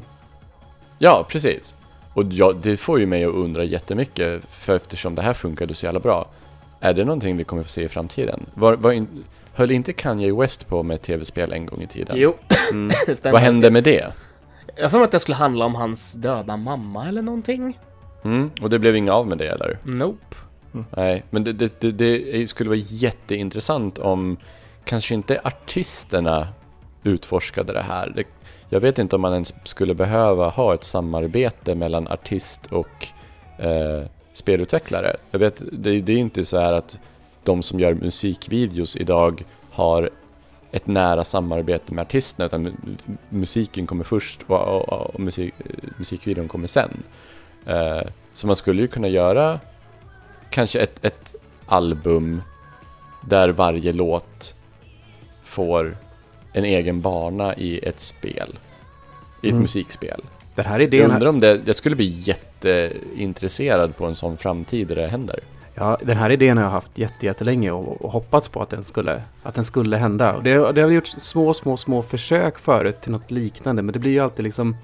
Ja, 1.00 1.26
precis. 1.30 1.76
Och 2.14 2.24
ja, 2.30 2.54
det 2.62 2.78
får 2.78 3.00
ju 3.00 3.06
mig 3.06 3.26
att 3.26 3.34
undra 3.34 3.64
jättemycket, 3.64 4.42
för 4.50 4.76
eftersom 4.76 5.16
det 5.16 5.22
här 5.22 5.34
funkade 5.34 5.74
så 5.74 5.86
jävla 5.86 6.00
bra. 6.00 6.28
Är 6.80 6.94
det 6.94 7.06
någonting 7.06 7.38
vi 7.38 7.44
kommer 7.44 7.64
få 7.64 7.70
se 7.70 7.84
i 7.84 7.90
framtiden? 7.90 8.46
Var, 8.54 8.74
var 8.74 8.92
in, 8.92 9.08
höll 9.54 9.72
inte 9.72 9.94
Kanye 9.94 10.34
West 10.34 10.68
på 10.68 10.84
med 10.84 11.02
tv-spel 11.02 11.52
en 11.54 11.66
gång 11.66 11.82
i 11.82 11.88
tiden? 11.88 12.16
Jo, 12.20 12.36
Mm. 12.72 12.96
Vad 13.24 13.42
hände 13.42 13.70
med 13.72 13.84
det? 13.84 14.14
Jag 14.76 14.92
för 14.92 14.98
mig 14.98 15.06
att 15.06 15.12
det 15.12 15.20
skulle 15.20 15.36
handla 15.36 15.66
om 15.66 15.76
hans 15.76 16.14
döda 16.14 16.58
mamma 16.58 17.08
eller 17.08 17.22
någonting. 17.22 17.80
Mm, 18.24 18.52
och 18.62 18.70
det 18.70 18.80
blev 18.80 18.96
inga 18.96 19.14
av 19.14 19.28
med 19.28 19.38
det 19.38 19.48
eller? 19.48 19.78
Nope. 19.84 20.36
Nej, 20.96 21.24
men 21.30 21.44
det, 21.44 21.54
det, 21.54 21.80
det, 21.80 21.92
det 21.92 22.48
skulle 22.48 22.70
vara 22.70 22.80
jätteintressant 22.80 24.00
om 24.00 24.38
kanske 24.86 25.14
inte 25.14 25.42
artisterna 25.44 26.48
utforskade 27.04 27.74
det 27.74 27.82
här. 27.82 28.26
Jag 28.70 28.80
vet 28.80 29.00
inte 29.00 29.16
om 29.16 29.22
man 29.22 29.34
ens 29.34 29.56
skulle 29.64 29.94
behöva 29.94 30.50
ha 30.50 30.74
ett 30.74 30.84
samarbete 30.84 31.76
mellan 31.76 32.08
artist 32.08 32.66
och 32.66 33.08
eh, 33.58 34.04
spelutvecklare. 34.34 35.16
Jag 35.32 35.40
vet, 35.40 35.62
det, 35.72 36.02
det 36.02 36.14
är 36.14 36.18
inte 36.18 36.46
så 36.46 36.60
här 36.60 36.74
att 36.74 37.00
de 37.44 37.64
som 37.64 37.80
gör 37.80 37.94
musikvideos 37.94 38.96
idag 38.96 39.44
har 39.72 40.10
ett 40.72 40.88
nära 40.88 41.24
samarbete 41.24 41.94
med 41.94 42.02
artisterna 42.02 42.46
utan 42.46 42.68
mu- 42.68 43.18
musiken 43.30 43.88
kommer 43.88 44.04
först 44.04 44.42
och, 44.48 44.62
och, 44.68 45.16
och 45.16 45.20
musik, 45.20 45.54
musikvideon 45.98 46.48
kommer 46.48 46.68
sen. 46.68 47.04
Eh, 47.66 48.02
så 48.34 48.48
man 48.48 48.56
skulle 48.56 48.82
ju 48.82 48.88
kunna 48.88 49.08
göra 49.08 49.60
kanske 50.50 50.80
ett, 50.80 51.06
ett 51.06 51.36
album 51.66 52.42
där 53.22 53.50
varje 53.50 53.94
låt 53.94 54.56
får 55.44 55.98
en 56.54 56.66
egen 56.66 57.02
bana 57.02 57.56
i 57.56 57.80
ett 57.88 58.00
spel. 58.00 58.60
I 59.42 59.48
ett 59.48 59.52
Mm. 59.52 59.62
musikspel. 59.62 60.22
Den 60.56 60.66
här 60.66 60.80
Jag 60.80 60.94
idén, 60.94 61.12
undrar 61.12 61.30
om 61.30 61.40
det, 61.40 61.62
jag 61.66 61.76
skulle 61.76 61.96
bli 61.96 62.06
jätteintresserad 62.08 63.98
på 63.98 64.06
en 64.06 64.16
sån 64.16 64.38
framtid 64.38 64.88
där 64.88 64.96
det 64.96 65.08
händer. 65.08 65.40
Ja, 65.76 65.98
den 66.02 66.18
här 66.18 66.30
idén 66.30 66.58
har 66.58 66.64
jag 66.64 66.72
haft 66.72 66.98
jätte, 66.98 67.26
jättelänge 67.26 67.72
och, 67.72 68.02
och 68.02 68.12
hoppats 68.12 68.50
på 68.50 68.62
att 68.62 68.70
den 68.70 68.84
skulle, 68.84 69.22
att 69.44 69.56
den 69.56 69.64
skulle 69.66 69.98
hända. 69.98 70.34
Och 70.34 70.44
det, 70.44 70.72
det 70.72 70.82
har 70.82 70.90
gjorts 70.90 71.16
små, 71.20 71.54
små, 71.54 71.78
små 71.78 72.02
försök 72.02 72.60
förut 72.60 73.02
till 73.02 73.12
något 73.12 73.32
liknande, 73.32 73.82
men 73.82 73.94
det 73.94 74.00
blir 74.00 74.12
ju 74.12 74.20
alltid 74.20 74.44
liksom... 74.44 74.78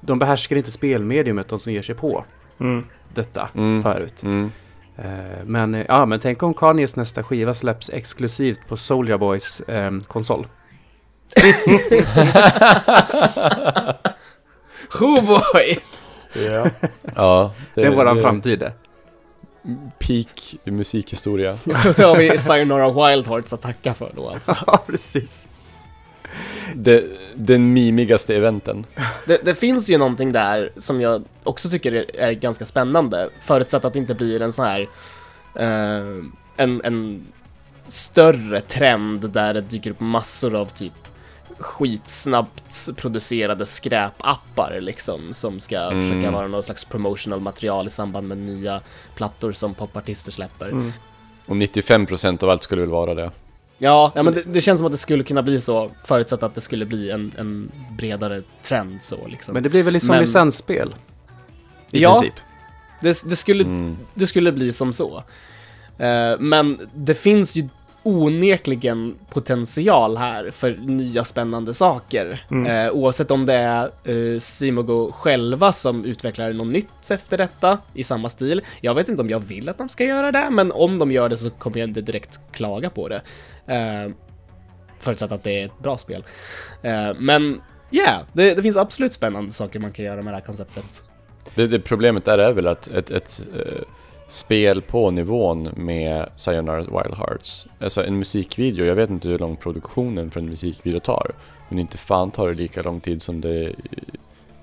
De 0.00 0.18
behärskar 0.18 0.56
inte 0.56 0.70
spelmediumet, 0.72 1.48
de 1.48 1.58
som 1.58 1.72
ger 1.72 1.82
sig 1.82 1.94
på 1.94 2.24
Mm. 2.60 2.84
detta 3.14 3.48
Mm. 3.54 3.82
förut. 3.82 4.22
Mm. 4.22 4.50
Eh, 4.96 5.44
men 5.44 5.74
eh, 5.74 5.84
ja, 5.88 6.06
men 6.06 6.20
tänk 6.20 6.42
om 6.42 6.54
Kanyes 6.54 6.96
nästa 6.96 7.22
skiva 7.22 7.54
släpps 7.54 7.90
exklusivt 7.90 8.60
på 8.68 8.76
Soulja 8.76 9.18
Boys 9.18 9.60
eh, 9.60 9.90
konsol. 10.06 10.46
Oh 15.00 15.24
boy! 15.26 15.78
Ja. 16.34 16.66
Ja, 17.16 17.52
Det 17.74 17.82
är 17.84 17.90
våran 17.96 18.20
framtid 18.22 18.70
Peak 19.98 20.54
musikhistoria. 20.64 21.58
det 21.96 22.02
har 22.02 22.16
vi 22.16 22.38
Sayonara 22.38 22.88
Wild 22.88 23.26
Hearts 23.26 23.52
att 23.52 23.60
tacka 23.60 23.94
för 23.94 24.12
då 24.16 24.28
alltså. 24.28 24.56
Ja, 24.66 24.84
precis. 24.86 25.48
Det, 26.74 27.04
den 27.34 27.72
mimigaste 27.72 28.36
eventen. 28.36 28.86
Det, 29.26 29.40
det 29.44 29.54
finns 29.54 29.88
ju 29.88 29.98
någonting 29.98 30.32
där 30.32 30.72
som 30.76 31.00
jag 31.00 31.24
också 31.42 31.70
tycker 31.70 31.92
är, 31.92 32.16
är 32.16 32.32
ganska 32.32 32.64
spännande, 32.64 33.30
förutsatt 33.42 33.84
att 33.84 33.92
det 33.92 33.98
inte 33.98 34.14
blir 34.14 34.42
en 34.42 34.52
sån 34.52 34.64
här 34.64 34.88
eh, 35.54 36.24
en, 36.56 36.80
en 36.84 37.26
större 37.88 38.60
trend 38.60 39.30
där 39.30 39.54
det 39.54 39.60
dyker 39.60 39.90
upp 39.90 40.00
massor 40.00 40.54
av 40.54 40.66
typ 40.66 40.92
skitsnabbt 41.58 42.88
producerade 42.96 43.66
skräpappar 43.66 44.78
liksom 44.80 45.34
som 45.34 45.60
ska 45.60 45.78
Mm. 45.80 46.02
försöka 46.08 46.30
vara 46.30 46.48
någon 46.48 46.62
slags 46.62 46.84
promotional 46.84 47.40
material 47.40 47.86
i 47.86 47.90
samband 47.90 48.28
med 48.28 48.38
nya 48.38 48.80
plattor 49.14 49.52
som 49.52 49.74
popartister 49.74 50.32
släpper. 50.32 50.68
Mm. 50.68 50.92
Och 51.46 51.56
95% 51.56 52.42
av 52.42 52.50
allt 52.50 52.62
skulle 52.62 52.80
väl 52.82 52.90
vara 52.90 53.14
det. 53.14 53.30
Ja, 53.78 54.12
ja 54.14 54.22
men 54.22 54.34
det, 54.34 54.42
det 54.42 54.60
känns 54.60 54.78
som 54.78 54.86
att 54.86 54.92
det 54.92 54.98
skulle 54.98 55.24
kunna 55.24 55.42
bli 55.42 55.60
så, 55.60 55.90
förutsatt 56.04 56.42
att 56.42 56.54
det 56.54 56.60
skulle 56.60 56.86
bli 56.86 57.10
en, 57.10 57.32
en 57.38 57.70
bredare 57.98 58.42
trend 58.62 59.02
så 59.02 59.26
liksom. 59.26 59.54
Men 59.54 59.62
det 59.62 59.68
blir 59.68 59.82
väl 59.82 59.92
liksom 59.92 60.10
Men- 60.12 60.20
licensspel? 60.20 60.94
I 61.90 62.02
Ja. 62.02 62.12
princip. 62.20 62.34
Det, 63.02 63.22
det, 63.30 63.36
skulle, 63.36 63.64
Mm. 63.64 63.96
det 64.14 64.26
skulle 64.26 64.52
bli 64.52 64.72
som 64.72 64.92
så. 64.92 65.22
Eh, 65.98 66.38
men 66.38 66.78
det 66.94 67.14
finns 67.14 67.56
ju 67.56 67.68
onekligen 68.06 69.14
potential 69.30 70.16
här 70.16 70.50
för 70.50 70.76
nya 70.76 71.24
spännande 71.24 71.74
saker. 71.74 72.46
Eh, 72.66 72.90
oavsett 72.92 73.30
om 73.30 73.46
det 73.46 73.54
är 73.54 73.90
eh, 74.04 74.38
Simogo 74.38 75.12
själva 75.12 75.72
som 75.72 76.04
utvecklar 76.04 76.52
något 76.52 76.66
nytt 76.66 77.10
efter 77.10 77.38
detta 77.38 77.78
i 77.94 78.04
samma 78.04 78.28
stil. 78.28 78.60
Jag 78.80 78.94
vet 78.94 79.08
inte 79.08 79.22
om 79.22 79.30
jag 79.30 79.40
vill 79.40 79.68
att 79.68 79.78
de 79.78 79.88
ska 79.88 80.04
göra 80.04 80.32
det, 80.32 80.50
men 80.50 80.72
om 80.72 80.98
de 80.98 81.12
gör 81.12 81.28
det 81.28 81.36
så 81.36 81.50
kommer 81.50 81.78
jag 81.78 81.88
inte 81.88 82.00
direkt 82.00 82.40
klaga 82.52 82.90
på 82.90 83.08
det. 83.08 83.22
Eh, 83.66 84.12
förutsatt 85.00 85.32
att 85.32 85.42
det 85.42 85.60
är 85.60 85.64
ett 85.64 85.78
bra 85.78 85.98
spel. 85.98 86.24
Eh, 86.82 87.14
men 87.18 87.60
ja, 87.90 88.02
yeah, 88.02 88.20
det, 88.32 88.54
det 88.54 88.62
finns 88.62 88.76
absolut 88.76 89.12
spännande 89.12 89.52
saker 89.52 89.78
man 89.78 89.92
kan 89.92 90.04
göra 90.04 90.22
med 90.22 90.32
det 90.32 90.36
här 90.36 90.44
konceptet. 90.44 91.02
Det, 91.54 91.66
det 91.66 91.80
problemet 91.80 92.24
där 92.24 92.38
är 92.38 92.52
väl 92.52 92.66
att 92.66 92.88
ett, 92.88 93.10
ett 93.10 93.46
eh, 93.54 93.82
spel 94.28 94.82
på 94.82 95.10
nivån 95.10 95.68
med 95.76 96.28
Sayonara 96.36 96.78
Wild 96.80 97.14
Hearts, 97.16 97.66
alltså 97.80 98.04
en 98.04 98.18
musikvideo, 98.18 98.84
jag 98.84 98.94
vet 98.94 99.10
inte 99.10 99.28
hur 99.28 99.38
lång 99.38 99.56
produktionen 99.56 100.30
för 100.30 100.40
en 100.40 100.48
musikvideo 100.48 101.00
tar, 101.00 101.30
men 101.68 101.78
inte 101.78 101.98
fan 101.98 102.30
tar 102.30 102.48
det 102.48 102.54
lika 102.54 102.82
lång 102.82 103.00
tid 103.00 103.22
som 103.22 103.40
det 103.40 103.64
eh, 103.64 103.72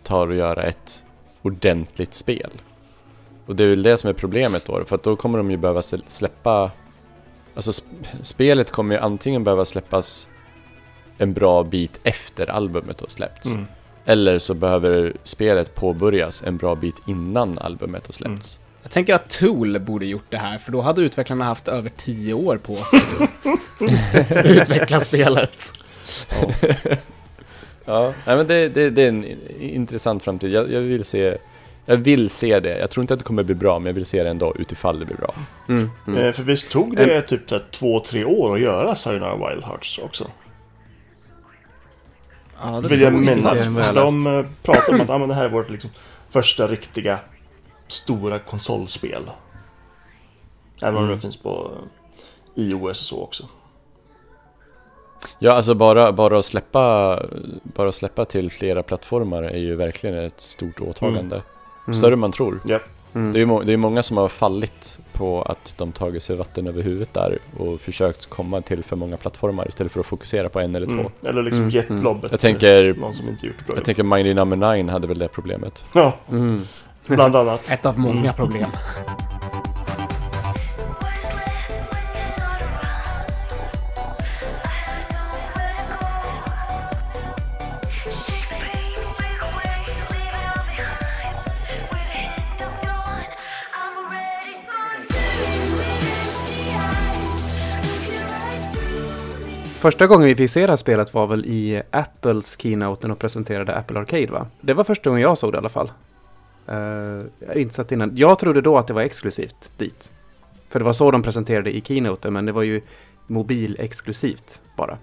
tar 0.04 0.28
att 0.30 0.36
göra 0.36 0.64
ett 0.64 1.06
ordentligt 1.42 2.14
spel. 2.14 2.52
Och 3.46 3.56
det 3.56 3.64
är 3.64 3.70
väl 3.70 3.84
det 3.84 3.98
som 3.98 4.10
är 4.10 4.14
problemet 4.14 4.66
då, 4.66 4.86
för 4.86 4.96
att 4.96 5.04
då 5.04 5.16
kommer 5.16 5.38
de 5.38 5.52
ju 5.52 5.58
behöva 5.58 5.82
sl- 5.82 6.04
släppa, 6.08 6.72
alltså 7.56 7.72
sp- 7.72 8.06
spelet 8.22 8.72
kommer 8.72 8.96
ju 8.96 9.02
antingen 9.02 9.44
behöva 9.44 9.66
släppas 9.66 10.28
en 11.18 11.34
bra 11.34 11.64
bit 11.64 12.00
efter 12.04 12.50
albumet 12.50 13.02
har 13.02 13.08
släppts. 13.08 13.54
Mm. 13.54 13.66
Eller 14.06 14.40
så 14.40 14.54
behöver 14.54 15.14
spelet 15.24 15.76
påbörjas 15.76 16.44
en 16.44 16.58
bra 16.58 16.76
bit 16.76 16.96
innan 17.08 17.60
albumet 17.60 18.06
har 18.06 18.14
släppts. 18.14 18.60
Jag 18.84 18.92
tänker 18.92 19.14
att 19.14 19.30
Tool 19.30 19.80
borde 19.80 20.06
gjort 20.06 20.26
det 20.30 20.38
här, 20.38 20.58
för 20.58 20.72
då 20.72 20.82
hade 20.82 21.02
utvecklarna 21.02 21.46
haft 21.46 21.68
över 21.68 21.92
tio 21.98 22.34
år 22.34 22.58
på 22.58 22.76
sig 22.76 23.02
att 24.30 24.46
utveckla 24.46 25.00
spelet. 25.00 25.74
Ja, 27.86 28.14
nej, 28.26 28.38
men 28.38 28.48
det, 28.48 28.70
det, 28.70 28.90
det 28.90 29.04
är 29.04 29.08
en 29.10 29.26
intressant 29.60 30.24
framtid. 30.24 30.52
Jag, 30.52 30.72
jag, 30.72 30.82
vill 30.82 31.04
se, 31.04 31.38
jag 31.86 31.98
vill 31.98 32.30
se 32.30 32.60
det. 32.60 32.80
Jag 32.80 32.90
tror 32.90 33.02
inte 33.02 33.14
att 33.14 33.20
det 33.20 33.24
kommer 33.24 33.44
bli 33.44 33.56
bra, 33.56 33.80
men 33.80 33.86
jag 33.86 33.94
vill 33.94 34.06
se 34.06 34.24
det 34.24 34.30
ändå 34.30 34.56
utifall 34.60 35.00
det 35.00 35.06
blir 35.06 35.18
bra. 35.18 35.34
Mm, 35.70 35.90
mm. 36.08 36.24
Eh, 36.26 36.32
För 36.32 36.44
visst 36.44 36.72
tog 36.72 36.96
det 36.96 37.22
typ 37.22 37.50
så 37.50 37.56
här 37.56 37.64
två, 37.72 38.00
tre 38.00 38.26
år 38.26 38.56
att 38.56 38.62
göra 38.62 38.96
Sayonara 38.96 39.50
Wild 39.50 39.64
Hearts 39.64 40.00
också? 40.00 40.28
Ja, 42.62 42.82
det 42.82 42.88
Vill 42.88 43.02
jag 43.02 43.14
minnas. 43.14 43.66
de 43.94 44.28
eh, 44.28 44.46
pratade 44.64 44.96
om 44.98 45.02
att 45.02 45.10
ah, 45.10 45.18
men 45.18 45.30
det 45.30 45.36
här 45.36 45.46
är 45.46 45.50
vårt 45.50 45.70
liksom, 45.70 45.90
första 46.30 46.68
riktiga 46.68 47.20
stora 47.88 48.40
konsolspel. 48.40 49.30
Även 50.84 50.96
om 50.98 51.04
Mm. 51.04 51.16
det 51.16 51.22
finns 51.22 51.38
på 51.38 51.72
iOS 52.56 52.90
och 52.90 52.96
så 53.06 53.24
också. 53.24 53.44
Ja, 55.40 55.52
alltså 55.52 55.74
bara, 55.74 56.12
bara, 56.12 56.38
att 56.38 56.46
släppa, 56.46 57.20
bara 57.64 57.90
att 57.90 57.96
släppa 57.96 58.26
till 58.26 58.52
flera 58.52 58.84
plattformar 58.84 59.44
är 59.44 59.58
ju 59.58 59.76
verkligen 59.76 60.16
ett 60.18 60.42
stort 60.42 60.82
åtagande. 60.82 61.42
Mm. 61.88 61.94
Större 62.00 62.14
än 62.14 62.20
man 62.20 62.32
tror. 62.32 62.60
Ja. 62.66 62.80
Mm. 63.16 63.32
Det 63.34 63.42
är 63.42 63.66
det 63.66 63.74
är 63.74 63.78
många 63.78 64.04
som 64.04 64.18
har 64.18 64.28
fallit 64.30 65.00
på 65.14 65.42
att 65.42 65.76
de 65.78 65.92
tagit 65.92 66.24
sig 66.24 66.36
vatten 66.36 66.68
över 66.68 66.82
huvudet 66.82 67.14
där 67.14 67.40
och 67.60 67.82
försökt 67.82 68.26
komma 68.30 68.62
till 68.62 68.84
för 68.84 68.96
många 68.96 69.18
plattformar 69.18 69.68
istället 69.68 69.92
för 69.92 70.00
att 70.00 70.06
fokusera 70.06 70.50
på 70.50 70.60
en 70.60 70.76
eller 70.76 70.86
två. 70.86 70.94
Mm. 70.94 71.12
Eller 71.24 71.44
liksom 71.44 71.60
Mm, 71.60 71.70
Jetblobbet. 71.70 72.32
Jag 72.32 72.40
tänker, 72.40 72.94
Någon 72.94 73.14
som 73.14 73.30
inte 73.30 73.46
gjort 73.48 73.56
det 73.60 73.66
bra. 73.66 73.76
jag 73.78 73.86
tänker 73.86 74.04
Mighty 74.04 74.34
Number 74.34 74.76
9 74.76 74.92
hade 74.92 75.08
väl 75.08 75.20
det 75.20 75.28
problemet. 75.28 75.86
Ja, 75.94 76.18
Mm. 76.30 76.62
Bland 77.08 77.36
annat. 77.36 77.62
Ett 77.72 77.86
av 77.86 78.00
många 78.00 78.34
problem. 78.34 78.70
Första 99.84 100.08
gången 100.08 100.28
vi 100.28 100.36
fick 100.36 100.50
se 100.50 100.62
det 100.62 100.68
här 100.68 100.76
spelet 100.76 101.14
var 101.14 101.28
väl 101.28 101.46
i 101.46 101.82
Apples 101.92 102.60
keynote 102.60 103.08
när 103.08 103.16
de 103.16 103.20
presenterade 103.20 103.76
Apple 103.76 104.00
Arcade 104.00 104.32
va? 104.32 104.48
Det 104.62 104.74
var 104.74 104.84
första 104.84 105.10
gången 105.10 105.22
jag 105.22 105.38
såg 105.38 105.52
det 105.52 105.56
i 105.56 105.60
alla 105.60 105.70
fall. 105.70 105.92
Uh, 106.70 106.76
jag 107.40 107.48
har 107.48 107.58
inte 107.58 107.76
sett 107.76 107.92
innan. 107.92 108.12
Jag 108.16 108.40
trodde 108.40 108.62
då 108.62 108.78
att 108.78 108.88
det 108.88 108.94
var 108.94 109.02
exklusivt 109.02 109.72
dit. 109.78 110.12
För 110.70 110.80
det 110.80 110.86
var 110.86 110.94
så 110.94 111.12
de 111.12 111.24
presenterade 111.24 111.76
i 111.76 111.82
keynoten, 111.82 112.34
men 112.34 112.46
det 112.46 112.52
var 112.52 112.64
ju 112.64 112.82
mobilexklusivt 113.28 114.62
bara. 114.78 114.98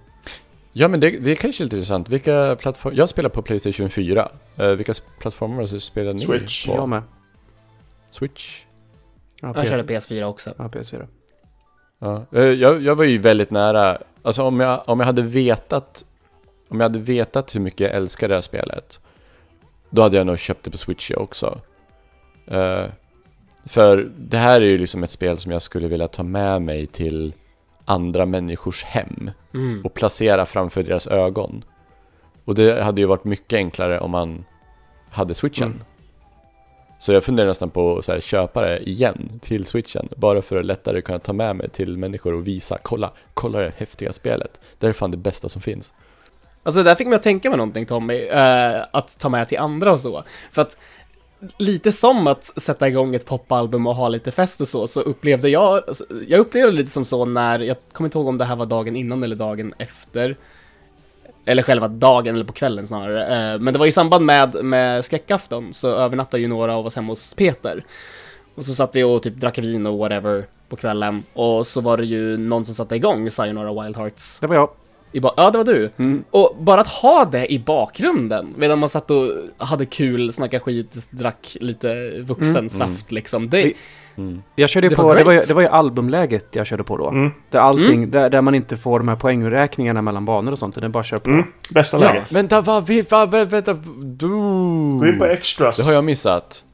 Ja 0.72 0.88
men 0.88 1.00
det, 1.00 1.10
det 1.10 1.30
är 1.30 1.34
kanske 1.34 1.64
lite 1.64 1.76
intressant. 1.76 2.08
Vilka 2.08 2.56
plattformar... 2.60 2.96
Jag 2.98 3.08
spelar 3.08 3.30
på 3.30 3.42
Playstation 3.42 3.90
4. 3.90 4.28
Eh, 4.56 4.68
vilka 4.68 4.94
plattformar 5.20 5.66
spelar 5.78 6.12
ni 6.12 6.20
Switch. 6.20 6.66
på? 6.66 6.72
Jag 6.74 6.88
med. 6.88 7.02
Switch? 8.10 8.64
Ja, 9.40 9.52
Jag 9.56 9.68
körde 9.68 9.82
PS4 9.94 10.24
också. 10.24 10.54
Ja, 10.58 10.64
PS4. 10.68 11.06
Ja. 11.98 12.26
Eh, 12.32 12.42
Jag, 12.42 12.82
jag 12.82 12.96
var 12.96 13.04
ju 13.04 13.18
väldigt 13.18 13.50
nära, 13.50 13.98
alltså 14.22 14.42
om 14.42 14.60
jag, 14.60 14.82
om 14.86 15.00
jag 15.00 15.06
hade 15.06 15.22
vetat 15.22 16.04
Om 16.68 16.80
jag 16.80 16.84
hade 16.84 16.98
vetat 16.98 17.54
hur 17.54 17.60
mycket 17.60 17.80
jag 17.80 17.90
älskar 17.90 18.28
det 18.28 18.34
här 18.34 18.40
spelet 18.40 19.00
Då 19.90 20.02
hade 20.02 20.16
jag 20.16 20.26
nog 20.26 20.38
köpt 20.38 20.64
det 20.64 20.70
på 20.70 20.78
Switch 20.78 21.10
också. 21.10 21.60
Eh, 22.46 22.84
För 23.66 24.10
det 24.16 24.36
här 24.36 24.60
är 24.60 24.66
ju 24.66 24.78
liksom 24.78 25.02
ett 25.02 25.10
spel 25.10 25.38
som 25.38 25.52
jag 25.52 25.62
skulle 25.62 25.88
vilja 25.88 26.08
ta 26.08 26.22
med 26.22 26.62
mig 26.62 26.86
till 26.86 27.34
andra 27.84 28.26
människors 28.26 28.84
hem 28.84 29.30
Mm. 29.54 29.84
och 29.84 29.94
placera 29.94 30.46
framför 30.46 30.82
deras 30.82 31.06
ögon. 31.06 31.64
Och 32.44 32.54
det 32.54 32.82
hade 32.82 33.00
ju 33.00 33.06
varit 33.06 33.24
mycket 33.24 33.56
enklare 33.56 34.00
om 34.00 34.10
man 34.10 34.44
hade 35.10 35.34
switchen. 35.34 35.66
Mm. 35.68 35.84
Så 36.98 37.12
jag 37.12 37.24
funderar 37.24 37.48
nästan 37.48 37.70
på 37.70 37.98
att 37.98 38.08
här, 38.08 38.20
köpa 38.20 38.62
det 38.62 38.78
igen 38.90 39.38
till 39.42 39.66
switchen 39.66 40.08
Bara 40.16 40.42
för 40.42 40.56
att 40.56 40.64
lättare 40.64 41.00
kunna 41.02 41.18
ta 41.18 41.32
med 41.32 41.56
mig 41.56 41.68
till 41.70 41.96
människor 41.96 42.34
och 42.34 42.46
visa 42.48 42.78
Kolla, 42.82 43.12
kolla 43.34 43.58
det 43.58 43.72
häftiga 43.76 44.12
spelet. 44.12 44.60
Det 44.78 44.86
här 44.86 44.88
är 44.88 44.92
fan 44.92 45.10
det 45.10 45.16
bästa 45.16 45.48
som 45.48 45.62
finns 45.62 45.94
Alltså 46.62 46.82
det 46.82 46.90
där 46.90 46.94
fick 46.94 47.06
mig 47.06 47.16
att 47.16 47.22
tänka 47.22 47.50
mig 47.50 47.56
någonting 47.56 47.86
Tommy, 47.86 48.28
eh, 48.28 48.82
att 48.90 49.18
ta 49.18 49.28
med 49.28 49.48
till 49.48 49.58
andra 49.58 49.92
och 49.92 50.00
så. 50.00 50.24
För 50.52 50.62
att 50.62 50.76
lite 51.58 51.92
som 51.92 52.26
att 52.26 52.44
sätta 52.44 52.88
igång 52.88 53.14
ett 53.14 53.26
popalbum 53.26 53.86
och 53.86 53.94
ha 53.94 54.08
lite 54.08 54.30
fest 54.30 54.60
och 54.60 54.68
så, 54.68 54.88
så 54.88 55.00
upplevde 55.00 55.48
jag, 55.48 55.82
alltså, 55.88 56.04
jag 56.28 56.40
upplevde 56.40 56.70
det 56.70 56.76
lite 56.76 56.90
som 56.90 57.04
så 57.04 57.24
när, 57.24 57.58
jag 57.58 57.76
kommer 57.92 58.08
inte 58.08 58.18
ihåg 58.18 58.28
om 58.28 58.38
det 58.38 58.44
här 58.44 58.56
var 58.56 58.66
dagen 58.66 58.96
innan 58.96 59.22
eller 59.22 59.36
dagen 59.36 59.74
efter. 59.78 60.36
Eller 61.44 61.62
själva 61.62 61.88
dagen, 61.88 62.34
eller 62.34 62.44
på 62.44 62.52
kvällen 62.52 62.86
snarare. 62.86 63.52
Eh, 63.52 63.58
men 63.60 63.74
det 63.74 63.78
var 63.78 63.86
i 63.86 63.92
samband 63.92 64.26
med, 64.26 64.64
med 64.64 65.04
skräckafton, 65.04 65.74
så 65.74 65.88
övernattade 65.94 66.40
ju 66.40 66.48
några 66.48 66.76
av 66.76 66.86
oss 66.86 66.96
hemma 66.96 67.12
hos 67.12 67.34
Peter. 67.34 67.84
Och 68.54 68.64
så 68.64 68.74
satt 68.74 68.96
vi 68.96 69.02
och 69.02 69.22
typ 69.22 69.34
drack 69.34 69.58
vin 69.58 69.86
och 69.86 69.98
whatever 69.98 70.44
på 70.68 70.76
kvällen. 70.76 71.22
Och 71.32 71.66
så 71.66 71.80
var 71.80 71.96
det 71.96 72.04
ju 72.04 72.36
någon 72.36 72.64
som 72.64 72.74
satte 72.74 72.96
igång 72.96 73.30
Sayonara 73.30 73.82
Wild 73.82 73.96
Hearts. 73.96 74.38
Det 74.38 74.46
var 74.46 74.54
jag. 74.54 74.68
I 75.12 75.20
ba- 75.20 75.34
ja, 75.36 75.50
det 75.50 75.58
var 75.58 75.64
du. 75.64 75.90
Mm. 75.96 76.24
Och 76.30 76.56
bara 76.60 76.80
att 76.80 76.86
ha 76.88 77.24
det 77.24 77.52
i 77.52 77.58
bakgrunden 77.58 78.54
medan 78.56 78.78
man 78.78 78.88
satt 78.88 79.10
och 79.10 79.30
hade 79.58 79.86
kul, 79.86 80.32
snackade 80.32 80.60
skit, 80.60 81.08
drack 81.10 81.56
lite 81.60 82.10
vuxensaft 82.20 83.12
liksom. 83.12 83.50
Det, 83.50 83.72
mm. 84.16 84.42
Jag 84.56 84.70
körde 84.70 84.88
Det 84.88 84.96
på, 84.96 85.02
var 85.02 85.16
det 85.16 85.24
var 85.24 85.32
ju, 85.32 85.40
det 85.40 85.54
var 85.54 85.62
ju 85.62 85.68
albumläget 85.68 86.46
jag 86.52 86.66
körde 86.66 86.84
på 86.84 86.96
då. 86.96 87.08
Mm. 87.08 87.30
Där 87.50 87.58
allting, 87.58 88.10
där, 88.10 88.30
där 88.30 88.42
man 88.42 88.54
inte 88.54 88.76
får 88.76 88.98
de 88.98 89.08
här 89.08 89.16
poängräkningarna 89.16 90.02
mellan 90.02 90.24
banor 90.24 90.52
och 90.52 90.58
sånt. 90.58 90.74
Det 90.74 90.84
är 90.84 90.88
bara 90.88 91.04
köra 91.04 91.20
på. 91.20 91.30
Mm. 91.30 91.44
Bästa 91.70 91.96
Ja. 92.00 92.12
läget. 92.12 92.32
Vänta, 92.32 92.60
vad, 92.60 92.86
vi, 92.86 93.02
vad, 93.10 93.30
vad, 93.30 93.48
vänta, 93.50 93.72
du 94.02 94.28
Gå 94.98 95.06
in 95.06 95.18
på 95.18 95.26
extras. 95.26 95.76
Det 95.76 95.82
har 95.82 95.92
jag 95.92 96.04
missat 96.04 96.64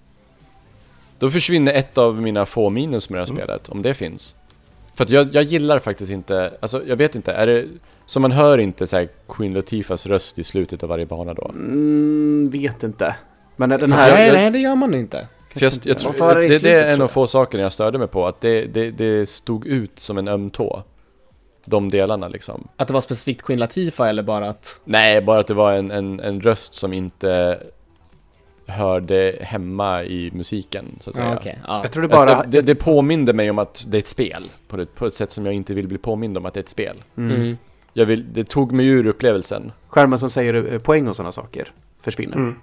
Då 1.19 1.31
försvinner 1.31 1.73
ett 1.75 1.99
av 1.99 2.23
mina 2.23 2.47
få 2.47 2.71
minus 2.71 3.11
med 3.11 3.17
det 3.19 3.21
här 3.21 3.31
Mm. 3.31 3.37
spelet, 3.47 3.69
om 3.69 3.83
det 3.83 3.95
finns 3.95 4.35
För 4.95 5.05
att 5.05 5.11
jag, 5.11 5.35
jag 5.35 5.43
gillar 5.45 5.79
faktiskt 5.79 6.13
inte, 6.13 6.53
alltså 6.61 6.83
jag 6.87 6.97
vet 6.97 7.15
inte, 7.15 7.33
är 7.33 7.47
det 7.47 7.65
Så 8.07 8.21
man 8.21 8.33
hör 8.33 8.59
inte 8.59 8.87
så 8.87 8.97
här 8.97 9.09
Queen 9.29 9.53
Latifahs 9.53 10.07
röst 10.07 10.39
i 10.39 10.45
slutet 10.45 10.83
av 10.83 10.89
varje 10.89 11.07
bana 11.07 11.35
då? 11.35 11.51
Mm, 11.55 12.49
vet 12.51 12.83
inte. 12.83 13.17
Men 13.57 13.69
den 13.69 13.93
här... 13.93 14.13
nej, 14.15 14.27
jag- 14.27 14.35
nej, 14.35 14.51
det 14.51 14.59
gör 14.59 14.75
man 14.75 14.95
inte. 14.95 15.29
För 15.51 15.63
jag, 15.63 15.73
jag 15.83 15.99
tror, 15.99 16.13
Varför 16.13 16.27
var 16.27 16.35
det 16.35 16.41
det, 16.41 16.49
det 16.49 16.59
slutet, 16.59 16.85
är 16.85 16.89
en 16.89 16.95
tror 16.95 17.05
av 17.05 17.09
få 17.09 17.27
saker 17.27 17.59
jag 17.59 17.73
störde 17.73 17.99
mig 17.99 18.09
på, 18.09 18.27
att 18.27 18.41
det, 18.41 18.65
det, 18.67 18.91
det 18.91 19.29
stod 19.29 19.67
ut 19.67 19.99
som 19.99 20.19
en 20.19 20.29
öm 20.29 20.51
tå 20.51 20.83
De 21.65 21.91
delarna 21.91 22.29
liksom 22.29 22.69
Att 22.77 22.89
det 22.89 22.95
var 22.95 23.01
specifikt 23.01 23.43
Queen 23.43 23.59
Latifah 23.59 24.09
eller 24.09 24.23
bara 24.23 24.49
att... 24.49 24.81
Nej, 24.85 25.23
bara 25.23 25.39
att 25.41 25.47
det 25.47 25.55
var 25.55 25.73
en, 25.73 25.91
en, 25.91 26.21
en 26.21 26.41
röst 26.41 26.75
som 26.75 26.93
inte 26.93 27.59
hörde 28.67 29.39
hemma 29.41 30.05
i 30.05 30.31
musiken, 30.35 30.85
så 31.01 31.11
att 31.11 31.17
säga. 31.17 31.29
Ja, 31.29 31.37
okej. 31.37 31.59
Ja. 31.69 31.81
Jag 31.83 31.93
tror 31.93 32.03
det 32.03 32.09
bara... 32.09 32.35
Alltså, 32.35 32.51
det, 32.51 32.61
det 32.61 32.75
påminde 32.75 33.33
mig 33.33 33.51
om 33.51 33.59
att 33.59 33.85
det 33.89 33.97
är 33.97 33.99
ett 33.99 34.07
spel, 34.07 34.43
på, 34.69 34.77
det, 34.77 34.95
på 34.95 35.07
ett 35.07 35.15
sätt 35.15 35.31
som 35.31 35.47
jag 35.47 35.55
inte 35.55 35.75
vill 35.75 35.89
bli 35.89 35.99
påmind 35.99 36.39
om 36.39 36.47
att 36.47 36.55
det 36.55 36.59
är 36.59 36.63
ett 36.63 36.69
spel. 36.69 37.03
mm. 37.17 37.37
Mm. 37.37 37.57
Jag 37.99 38.07
vill, 38.07 38.33
det 38.33 38.45
tog 38.45 38.73
mig 38.73 38.87
ur 38.87 39.07
upplevelsen. 39.07 39.73
Skärmen 39.89 40.19
som 40.19 40.31
säger 40.31 40.73
eh, 40.73 40.79
poäng 40.79 41.09
och 41.09 41.17
sådana 41.17 41.33
saker 41.33 41.73
försvinner. 42.01 42.37
Mm. 42.37 42.55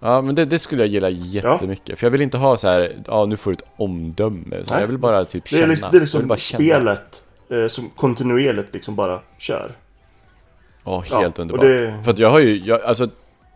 Ja, 0.00 0.22
men 0.22 0.34
det, 0.34 0.44
det 0.44 0.58
skulle 0.58 0.82
jag 0.82 0.88
gilla 0.88 1.08
jättemycket. 1.10 1.98
För 1.98 2.06
jag 2.06 2.10
vill 2.10 2.20
inte 2.22 2.38
ha 2.38 2.56
så 2.56 2.68
här, 2.68 2.96
ja 3.06 3.24
nu 3.26 3.36
får 3.36 3.50
du 3.50 3.54
ett 3.54 3.64
omdöme. 3.76 4.64
Så 4.64 4.72
Nej. 4.72 4.80
jag 4.80 4.88
vill 4.88 4.98
bara 4.98 5.24
typ 5.24 5.44
Det 5.50 5.56
är, 5.56 5.58
känna. 5.60 5.70
liksom, 5.70 5.88
det 5.90 5.96
är 5.96 6.00
liksom 6.00 6.26
bara 6.28 6.38
känna. 6.38 6.58
spelet 6.58 7.24
eh, 7.48 7.66
som 7.68 7.90
kontinuerligt 7.90 8.74
liksom 8.74 8.96
bara 8.96 9.20
kör. 9.38 9.72
Ja, 10.84 11.04
Ja, 11.10 11.20
helt 11.20 11.38
underbart. 11.38 11.66
det- 11.66 12.00
För 12.04 12.10
att 12.10 12.18
jag 12.18 12.30
har 12.30 12.40
ju, 12.40 12.58
jag, 12.64 12.82
alltså 12.82 13.08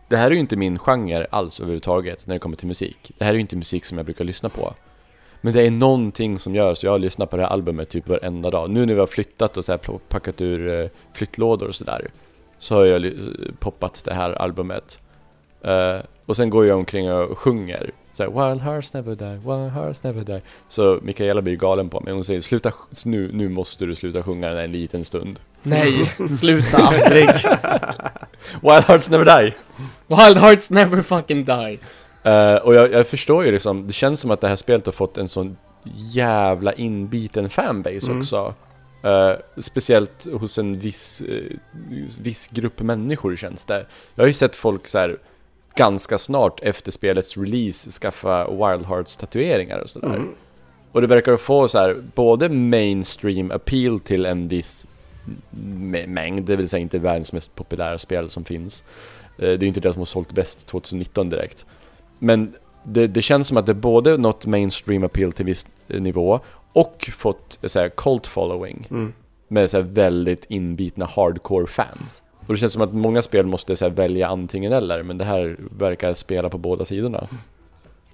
det 0.07 0.17
här 0.17 0.27
är 0.27 0.31
ju 0.31 0.39
inte 0.39 0.55
min 0.55 0.79
genre 0.79 1.27
alls 1.29 1.59
överhuvudtaget 1.59 2.27
när 2.27 2.35
det 2.35 2.39
kommer 2.39 2.55
till 2.57 2.67
musik. 2.67 3.11
Det 3.17 3.23
här 3.25 3.31
är 3.31 3.35
ju 3.35 3.41
inte 3.41 3.55
musik 3.55 3.85
som 3.85 3.97
jag 3.97 4.05
brukar 4.05 4.25
lyssna 4.25 4.49
på. 4.49 4.73
Men 5.41 5.53
det 5.53 5.61
är 5.67 5.71
någonting 5.71 6.39
som 6.39 6.55
gör 6.55 6.73
så 6.73 6.85
jag 6.85 6.91
har 6.91 6.99
lyssnat 6.99 7.29
på 7.29 7.37
det 7.37 7.43
här 7.43 7.49
albumet 7.49 7.89
typ 7.89 8.07
varenda 8.07 8.49
dag. 8.49 8.69
Nu 8.69 8.85
när 8.85 8.93
vi 8.93 8.99
har 8.99 9.07
flyttat 9.07 9.57
och 9.57 9.65
så 9.65 9.71
här 9.71 9.79
packat 10.09 10.41
ur 10.41 10.81
eh, 10.81 10.89
flyttlådor 11.13 11.67
och 11.67 11.75
sådär. 11.75 12.07
Så 12.59 12.75
har 12.75 12.85
jag 12.85 13.01
ly- 13.01 13.51
poppat 13.59 14.01
det 14.05 14.13
här 14.13 14.31
albumet. 14.41 14.99
Eh, 15.63 15.97
och 16.25 16.35
sen 16.35 16.49
går 16.49 16.65
jag 16.65 16.77
omkring 16.77 17.11
och 17.11 17.37
sjunger. 17.37 17.91
Så 18.13 18.23
här, 18.23 18.29
Wild 18.49 18.61
hearts 18.61 18.93
never 18.93 19.15
die, 19.15 19.35
wild 19.35 19.71
hearts 19.71 20.03
never 20.03 20.23
die. 20.23 20.41
Så 20.67 20.99
Mikaela 21.01 21.41
blir 21.41 21.55
galen 21.55 21.89
på 21.89 21.99
mig. 21.99 22.13
Hon 22.13 22.23
säger 22.23 22.39
sluta, 22.41 22.71
nu, 23.05 23.29
nu 23.33 23.49
måste 23.49 23.85
du 23.85 23.95
sluta 23.95 24.23
sjunga 24.23 24.47
den 24.47 24.57
här 24.57 24.63
en 24.63 24.71
liten 24.71 25.05
stund. 25.05 25.39
Nej, 25.63 26.05
sluta 26.39 26.77
aldrig. 26.77 27.29
Wild 28.61 28.83
hearts 28.87 29.09
never 29.09 29.25
die! 29.41 29.53
Wild 30.07 30.37
Hearts 30.37 30.71
never 30.71 31.01
fucking 31.01 31.45
die. 31.45 31.79
Eh, 32.23 32.55
och 32.55 32.75
jag, 32.75 32.91
jag 32.91 33.07
förstår 33.07 33.45
ju 33.45 33.51
liksom, 33.51 33.87
det 33.87 33.93
känns 33.93 34.19
som 34.19 34.31
att 34.31 34.41
det 34.41 34.47
här 34.47 34.55
spelet 34.55 34.85
har 34.85 34.93
fått 34.93 35.17
en 35.17 35.27
sån 35.27 35.57
jävla 36.13 36.73
inbiten 36.73 37.49
fanbase 37.49 38.07
Mm. 38.07 38.19
också. 38.19 38.53
Eh, 39.03 39.31
speciellt 39.57 40.27
hos 40.33 40.57
en 40.57 40.79
viss, 40.79 41.21
eh, 41.21 41.57
viss 42.21 42.47
grupp 42.47 42.81
människor 42.81 43.35
känns 43.35 43.65
det. 43.65 43.85
Jag 44.15 44.23
har 44.23 44.27
ju 44.27 44.33
sett 44.33 44.55
folk 44.55 44.87
så 44.87 44.97
här 44.97 45.17
ganska 45.75 46.17
snart 46.17 46.59
efter 46.63 46.91
spelets 46.91 47.37
release 47.37 47.91
skaffa 47.91 48.47
Wild 48.47 48.85
Hearts 48.85 49.17
tatueringar 49.17 49.79
och 49.79 49.89
sådär. 49.89 50.07
Mm. 50.07 50.27
Och 50.91 51.01
det 51.01 51.07
verkar 51.07 51.37
få 51.37 51.67
så 51.67 51.79
här 51.79 52.03
både 52.15 52.49
mainstream 52.49 53.51
appeal 53.51 53.99
till 53.99 54.25
en 54.25 54.47
viss 54.47 54.87
mä- 55.65 56.07
mängd, 56.07 56.45
det 56.45 56.55
vill 56.55 56.69
säga 56.69 56.81
inte 56.81 56.99
världens 56.99 57.33
mest 57.33 57.55
populära 57.55 57.97
spel 57.97 58.29
som 58.29 58.45
finns. 58.45 58.83
Det 59.37 59.45
är 59.53 59.57
ju 59.61 59.67
inte 59.67 59.79
det 59.79 59.93
som 59.93 59.99
har 59.99 60.05
sålt 60.05 60.31
bäst 60.31 60.67
2019 60.67 61.29
direkt. 61.29 61.65
Men 62.23 62.53
det, 62.83 63.07
det 63.07 63.21
känns 63.21 63.47
som 63.47 63.57
att 63.57 63.65
det 63.65 63.73
både 63.73 64.17
nått 64.17 64.45
mainstream 64.45 65.03
appeal 65.03 65.31
till 65.31 65.45
viss 65.45 65.67
eh, 65.87 66.01
nivå 66.01 66.39
och 66.73 67.09
fått 67.13 67.59
eh, 67.61 67.67
så 67.67 67.79
här, 67.79 67.89
cult 67.89 68.27
following 68.27 68.87
Mm. 68.91 69.13
med 69.47 69.69
så 69.69 69.77
här, 69.77 69.83
väldigt 69.83 70.45
inbitna 70.49 71.05
hardcore 71.05 71.67
fans. 71.67 72.23
Och 72.47 72.53
det 72.53 72.57
känns 72.59 72.73
som 72.73 72.81
att 72.81 72.93
många 72.93 73.21
spel 73.21 73.45
måste 73.45 73.75
så 73.75 73.85
här, 73.85 73.91
välja 73.91 74.27
antingen 74.27 74.73
eller, 74.73 75.03
men 75.03 75.17
det 75.17 75.25
här 75.25 75.57
verkar 75.77 76.13
spela 76.13 76.49
på 76.49 76.57
båda 76.57 76.85
sidorna. 76.85 77.27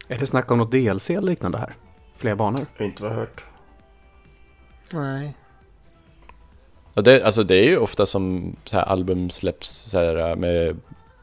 Är 0.08 0.18
det 0.20 0.26
snack 0.26 0.52
om 0.52 0.58
något 0.58 0.72
DLC 0.72 1.10
eller 1.10 1.22
liknande 1.22 1.58
här? 1.58 1.76
Fler 2.18 2.36
banor? 2.36 2.60
Jag 2.78 2.84
har 2.84 2.86
inte 2.86 3.04
vad 3.04 3.12
jag 3.12 3.18
hört. 3.18 3.46
Nej. 4.92 5.34
Och 6.94 7.04
det, 7.04 7.24
alltså 7.24 7.44
det 7.44 7.56
är 7.56 7.64
ju 7.70 7.78
ofta 7.78 8.06
som 8.06 8.56
så 8.64 8.78
här 8.78 8.84
album 8.84 9.30
släpps 9.30 9.70
så 9.70 9.98
här, 9.98 10.36
med 10.36 10.78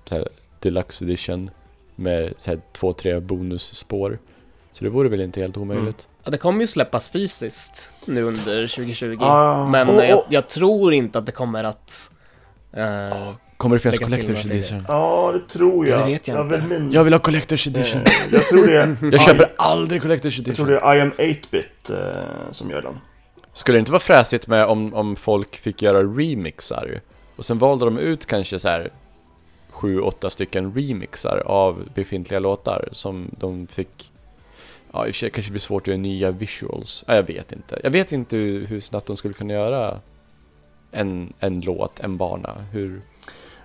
så 0.04 0.14
här, 0.14 0.28
deluxe 0.60 1.04
edition 1.04 1.50
med 1.96 2.34
så 2.38 2.50
här, 2.50 2.60
två, 2.72 2.92
tre 2.92 3.20
bonusspår. 3.20 4.18
Så 4.72 4.84
det 4.84 4.90
vore 4.90 5.08
väl 5.08 5.20
inte 5.20 5.40
helt 5.40 5.56
omöjligt. 5.56 6.08
Ja, 6.24 6.30
det 6.30 6.38
kommer 6.38 6.60
ju 6.60 6.66
släppas 6.66 7.08
fysiskt 7.08 7.90
nu 8.06 8.22
under 8.22 8.66
2020. 8.66 9.16
Ah. 9.20 9.66
men 9.68 9.88
Och- 9.88 10.02
eh, 10.02 10.10
jag, 10.10 10.22
jag 10.28 10.48
tror 10.48 10.94
inte 10.94 11.18
att 11.18 11.26
det 11.26 11.32
kommer 11.32 11.64
att... 11.64 12.10
eh, 12.72 13.32
Kommer 13.56 13.76
det 13.76 13.80
finnas 13.80 14.00
Collector's 14.00 14.50
Edition? 14.50 14.84
Ja, 14.88 15.32
det 15.32 15.48
tror 15.58 15.88
jag. 15.88 15.98
Det 16.00 16.04
vet 16.06 16.28
jag 16.28 16.44
vill 16.44 16.54
inte. 16.54 16.66
min... 16.68 16.92
Jag 16.92 17.04
vill 17.04 17.12
ha 17.12 17.20
Collector's 17.20 17.68
Edition! 17.68 18.00
Eh, 18.02 18.12
jag 18.32 18.42
tror 18.48 18.66
det 18.66 18.76
är... 18.76 18.96
Jag 19.12 19.20
köper 19.20 19.52
aldrig 19.58 20.02
Collector's 20.02 20.24
Jag 20.24 20.32
tror 20.32 20.48
Edition. 20.48 20.66
det 20.66 20.78
är 20.78 20.94
I 20.96 21.00
am 21.00 21.10
8-bit 21.12 21.90
eh, 21.90 22.52
som 22.52 22.70
gör 22.70 22.82
den. 22.82 22.98
Skulle 23.52 23.76
det 23.76 23.80
inte 23.80 23.92
vara 23.92 24.00
fräsigt 24.00 24.46
med 24.46 24.66
om, 24.66 24.94
om 24.94 25.16
folk 25.16 25.56
fick 25.56 25.82
göra 25.82 25.98
remixar? 26.02 27.00
Och 27.36 27.44
sen 27.44 27.58
valde 27.58 27.84
de 27.84 27.98
ut 27.98 28.26
kanske 28.26 28.58
så 28.58 28.68
här 28.68 28.90
sju, 29.84 30.00
åtta 30.00 30.30
stycken 30.30 30.74
remixar 30.74 31.42
av 31.46 31.88
befintliga 31.94 32.40
låtar 32.40 32.88
som 32.92 33.30
de 33.38 33.66
fick 33.66 34.10
Ja, 34.92 35.06
i 35.06 35.10
och 35.10 35.14
för 35.14 35.18
sig 35.18 35.30
kanske 35.30 35.50
det 35.50 35.52
blir 35.52 35.60
svårt 35.60 35.82
att 35.82 35.86
göra 35.86 35.96
nya 35.98 36.30
visuals. 36.30 37.04
Ja, 37.06 37.14
jag 37.14 37.22
vet 37.22 37.52
inte. 37.52 37.80
Jag 37.82 37.90
vet 37.90 38.12
inte 38.12 38.36
hur, 38.36 38.66
hur 38.66 38.80
snabbt 38.80 39.06
de 39.06 39.16
skulle 39.16 39.34
kunna 39.34 39.52
göra 39.54 40.00
en, 40.90 41.32
en 41.40 41.60
låt, 41.60 42.00
en 42.00 42.16
bana. 42.16 42.54
Hur... 42.72 43.02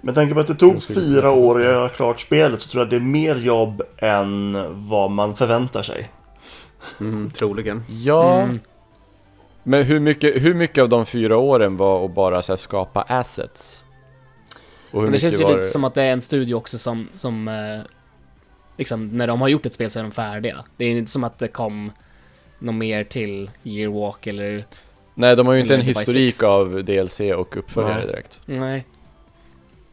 Men 0.02 0.14
tänk 0.16 0.34
på 0.34 0.40
att 0.40 0.48
det 0.48 0.56
tog 0.56 0.84
fyra 0.84 1.32
år 1.32 1.58
att 1.58 1.64
göra 1.64 1.90
klart 1.90 2.20
spelet 2.20 2.62
så 2.62 2.70
tror 2.70 2.84
jag 2.84 2.90
det 2.90 2.96
är 2.96 3.00
mer 3.00 3.36
jobb 3.36 3.82
än 3.98 4.58
vad 4.90 5.12
man 5.12 5.36
förväntar 5.36 5.82
sig. 5.82 6.10
Mm, 7.00 7.32
troligen. 7.32 7.84
Ja, 7.90 8.42
Mm. 8.42 8.60
men 9.64 9.84
hur 9.84 10.00
mycket, 10.00 10.44
hur 10.44 10.54
mycket 10.54 10.82
av 10.82 10.90
de 10.90 11.06
fyra 11.06 11.38
åren 11.38 11.78
var 11.78 12.06
att 12.06 12.16
bara 12.16 12.42
så 12.42 12.52
här, 12.52 12.58
skapa 12.58 13.02
assets? 13.02 13.84
Och 14.92 15.02
hur 15.02 15.02
Men 15.02 15.12
det 15.12 15.20
känns 15.20 15.40
ju 15.40 15.48
lite 15.48 15.64
som 15.64 15.84
att 15.84 15.94
det 15.94 16.04
är 16.04 16.12
en 16.12 16.22
studio 16.22 16.56
också 16.56 16.78
som, 16.78 17.08
som 17.16 17.48
eh, 17.48 17.82
liksom, 18.78 19.08
när 19.08 19.28
de 19.28 19.42
har 19.42 19.48
gjort 19.48 19.66
ett 19.66 19.74
spel 19.74 19.92
så 19.92 20.00
är 20.00 20.04
de 20.04 20.12
färdiga. 20.12 20.64
Det 20.78 20.86
är 20.86 20.92
inte 20.92 21.12
som 21.12 21.24
att 21.24 21.40
det 21.40 21.48
kom 21.48 21.92
något 22.60 22.76
mer 22.76 23.04
till 23.04 23.52
Yearwalk 23.64 24.28
eller... 24.28 24.66
Nej, 25.14 25.36
de 25.36 25.48
har 25.48 25.54
ju 25.54 25.60
inte 25.60 25.76
en 25.76 25.82
historik 25.82 26.44
av 26.44 26.84
DLC 26.84 27.20
och 27.20 27.58
uppföljare 27.58 27.98
Nej. 27.98 28.08
direkt. 28.08 28.42
Nej. 28.46 28.86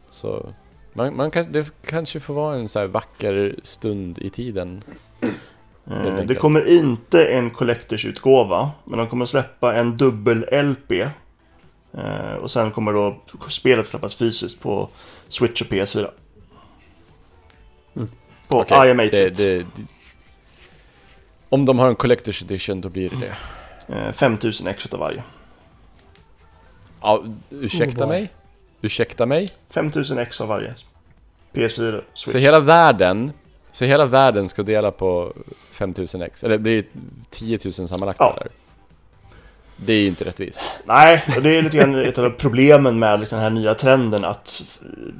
Så 0.09 0.53
man, 0.93 1.15
man 1.15 1.31
kan, 1.31 1.51
det 1.51 1.71
kanske 1.85 2.19
får 2.19 2.33
vara 2.33 2.55
en 2.55 2.67
så 2.67 2.79
här 2.79 2.87
vacker 2.87 3.55
stund 3.63 4.19
i 4.19 4.29
tiden. 4.29 4.83
Helt 5.85 6.27
Det 6.27 6.35
kommer 6.35 6.67
inte 6.67 7.25
en 7.25 7.49
Collectors-utgåva, 7.49 8.71
men 8.85 8.99
de 8.99 9.07
kommer 9.07 9.25
släppa 9.25 9.75
en 9.75 9.97
dubbel-LP. 9.97 11.09
Eh, 11.97 12.33
Och 12.33 12.51
sen 12.51 12.71
kommer 12.71 12.93
då 12.93 13.17
spelet 13.49 13.87
släppas 13.87 14.15
fysiskt 14.15 14.61
på 14.61 14.89
Switch 15.27 15.61
och 15.61 15.67
PS4. 15.67 16.09
Mm. 17.95 18.07
På 18.47 18.59
Okej, 18.59 18.87
I 18.87 18.91
am 18.91 18.97
det, 18.97 19.03
8-bit. 19.09 19.37
det, 19.37 19.57
det, 19.57 19.65
om 21.49 21.65
de 21.65 21.79
har 21.79 21.87
en 21.87 21.95
Collector's 21.95 22.43
Edition 22.43 22.81
då 22.81 22.89
blir 22.89 23.09
det 23.09 23.15
det. 23.87 23.97
Eh, 24.07 24.11
5000 24.11 24.67
ex 24.67 24.85
utav 24.85 24.99
varje. 24.99 25.23
Ja, 27.01 27.23
ursäkta 27.49 28.03
Oh 28.03 28.09
mig? 28.09 28.29
Ursäkta 28.81 29.25
mig? 29.25 29.49
5000 29.69 30.17
ex 30.17 30.41
av 30.41 30.47
varje. 30.47 30.75
PS4, 31.53 32.01
Switch. 32.13 32.31
Så 32.31 32.37
hela 32.37 32.59
världen, 32.59 33.31
så 33.71 33.85
hela 33.85 34.05
världen 34.05 34.49
ska 34.49 34.63
dela 34.63 34.91
på 34.91 35.33
5000x? 35.73 36.45
Eller 36.45 36.57
blir 36.57 36.81
det 36.81 36.87
10 37.29 37.59
000 37.65 37.73
sammanlagt 37.73 38.19
Ja. 38.19 38.37
eller? 38.41 38.51
Det 39.77 39.93
är 39.93 40.07
inte 40.07 40.23
rättvist. 40.23 40.61
Nej, 40.85 41.23
och 41.35 41.41
det 41.41 41.49
är 41.57 41.61
lite 41.61 41.77
grann 41.77 41.95
ett 41.95 42.17
av 42.17 42.29
problemen 42.29 42.99
med 42.99 43.19
liksom 43.19 43.35
den 43.35 43.43
här 43.43 43.61
nya 43.61 43.73
trenden 43.73 44.25
att 44.25 44.63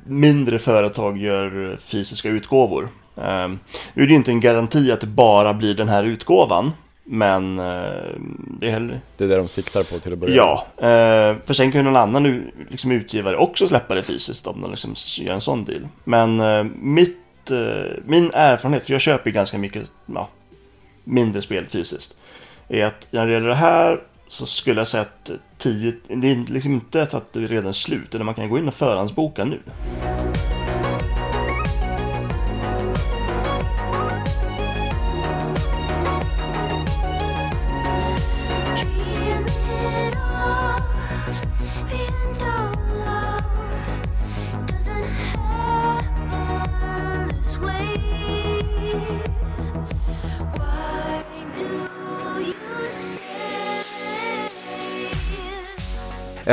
mindre 0.06 0.60
företag 0.60 1.18
gör 1.18 1.78
fysiska 1.78 2.30
utgåvor. 2.30 2.90
Ehm, 3.22 3.60
nu 3.94 4.04
är 4.04 4.08
det 4.08 4.14
inte 4.14 4.32
en 4.32 4.40
garanti 4.40 4.92
att 4.92 5.02
det 5.02 5.08
bara 5.08 5.54
blir 5.54 5.74
den 5.74 5.90
här 5.90 6.04
utgåvan, 6.04 6.72
men 7.04 7.60
eh, 7.60 7.66
det 8.60 8.68
är 8.68 8.72
heller... 8.72 9.00
Det 9.18 9.24
är 9.24 9.28
det 9.28 9.36
de 9.36 9.48
siktar 9.48 9.84
på 9.84 10.00
till 10.00 10.14
att 10.14 10.20
börja 10.20 10.36
Ja, 10.36 10.66
eh, 10.78 11.36
för 11.46 11.54
sen 11.54 11.72
kan 11.72 11.80
ju 11.80 11.84
någon 11.84 11.98
annan 11.98 12.52
liksom, 12.70 12.92
utgivare 12.92 13.38
också 13.38 13.68
släppa 13.68 13.96
det 13.96 14.04
fysiskt 14.04 14.48
om 14.48 14.62
de 14.62 14.72
liksom 14.72 14.94
gör 15.18 15.34
en 15.34 15.42
sån 15.42 15.66
deal. 15.66 15.88
Men 16.04 16.40
eh, 16.40 16.64
mitt, 16.82 17.18
min 18.06 18.32
erfarenhet, 18.34 18.84
för 18.84 18.92
jag 18.92 19.02
köper 19.02 19.30
ju 19.30 19.34
ganska 19.34 19.58
mycket 19.58 19.84
ja, 20.06 20.30
mindre 21.04 21.42
spel 21.42 21.68
fysiskt, 21.68 22.18
är 22.68 22.86
att 22.86 23.08
när 23.12 23.28
det 23.28 23.34
gäller 23.34 23.48
det 23.48 23.56
här 23.56 24.00
så 24.28 24.46
skulle 24.46 24.80
jag 24.80 24.88
säga 24.88 25.02
att 25.02 25.32
10, 25.58 25.94
det 26.08 26.32
är 26.32 26.52
liksom 26.52 26.74
inte 26.74 27.06
så 27.06 27.18
att 27.18 27.34
det 27.34 27.40
är 27.40 27.48
redan 27.48 27.74
slut, 27.74 28.16
utan 28.16 28.26
man 28.26 28.36
kan 28.36 28.50
gå 28.50 28.58
in 28.58 28.68
och 28.68 28.74
förhandsboka 28.74 29.44
nu. 29.46 29.60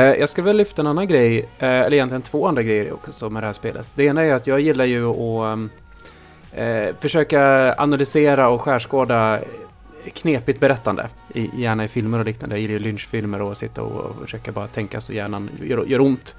Jag 0.01 0.29
skulle 0.29 0.45
väl 0.45 0.57
lyfta 0.57 0.81
en 0.81 0.87
annan 0.87 1.07
grej, 1.07 1.39
eh, 1.39 1.69
eller 1.69 1.93
egentligen 1.93 2.21
två 2.21 2.47
andra 2.47 2.63
grejer 2.63 2.93
också 2.93 3.29
med 3.29 3.43
det 3.43 3.47
här 3.47 3.53
spelet. 3.53 3.87
Det 3.95 4.03
ena 4.03 4.23
är 4.23 4.33
att 4.33 4.47
jag 4.47 4.59
gillar 4.59 4.85
ju 4.85 5.09
att 5.09 5.53
um, 5.53 5.69
eh, 6.51 6.95
försöka 6.99 7.73
analysera 7.77 8.49
och 8.49 8.61
skärskåda 8.61 9.39
knepigt 10.13 10.59
berättande, 10.59 11.09
i, 11.33 11.49
gärna 11.61 11.85
i 11.85 11.87
filmer 11.87 12.19
och 12.19 12.25
liknande. 12.25 12.55
Jag 12.55 12.61
gillar 12.61 12.73
ju 12.73 12.79
lynchfilmer 12.79 13.41
och 13.41 13.57
sitta 13.57 13.81
och, 13.81 14.01
och 14.01 14.15
försöka 14.21 14.51
bara 14.51 14.67
tänka 14.67 15.01
så 15.01 15.13
hjärnan 15.13 15.49
gör, 15.61 15.85
gör 15.85 16.01
ont. 16.01 16.35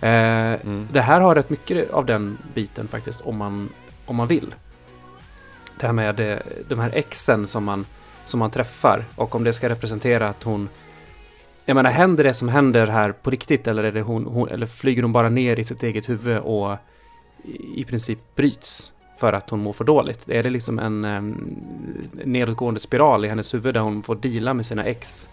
Eh, 0.00 0.36
Mm. 0.66 0.88
Det 0.92 1.00
här 1.00 1.20
har 1.20 1.34
rätt 1.34 1.50
mycket 1.50 1.90
av 1.90 2.06
den 2.06 2.38
biten 2.54 2.88
faktiskt, 2.88 3.20
om 3.20 3.36
man, 3.36 3.68
om 4.06 4.16
man 4.16 4.28
vill. 4.28 4.54
Det 5.80 5.86
här 5.86 5.92
med 5.92 6.20
eh, 6.20 6.38
de 6.68 6.78
här 6.78 6.90
exen 6.94 7.46
som 7.46 7.64
man, 7.64 7.86
som 8.24 8.40
man 8.40 8.50
träffar 8.50 9.04
och 9.16 9.34
om 9.34 9.44
det 9.44 9.52
ska 9.52 9.68
representera 9.68 10.28
att 10.28 10.42
hon 10.42 10.68
jag 11.66 11.74
menar, 11.74 11.90
händer 11.90 12.24
det 12.24 12.34
som 12.34 12.48
händer 12.48 12.86
här 12.86 13.12
på 13.12 13.30
riktigt 13.30 13.66
eller, 13.66 13.84
är 13.84 13.92
det 13.92 14.02
hon, 14.02 14.26
hon, 14.26 14.48
eller 14.48 14.66
flyger 14.66 15.02
hon 15.02 15.12
bara 15.12 15.28
ner 15.28 15.58
i 15.58 15.64
sitt 15.64 15.82
eget 15.82 16.08
huvud 16.08 16.38
och 16.38 16.76
i, 17.74 17.84
princip 17.84 18.18
bryts 18.34 18.92
för 19.20 19.32
att 19.32 19.50
hon 19.50 19.60
mår 19.60 19.72
för 19.72 19.84
dåligt? 19.84 20.28
Är 20.28 20.42
det 20.42 20.50
liksom 20.50 20.78
en 20.78 21.04
um, 21.04 21.56
nedåtgående 22.24 22.80
spiral 22.80 23.24
i 23.24 23.28
hennes 23.28 23.54
huvud 23.54 23.74
där 23.74 23.80
hon 23.80 24.02
får 24.02 24.14
deala 24.14 24.54
med 24.54 24.66
sina 24.66 24.84
ex? 24.84 25.28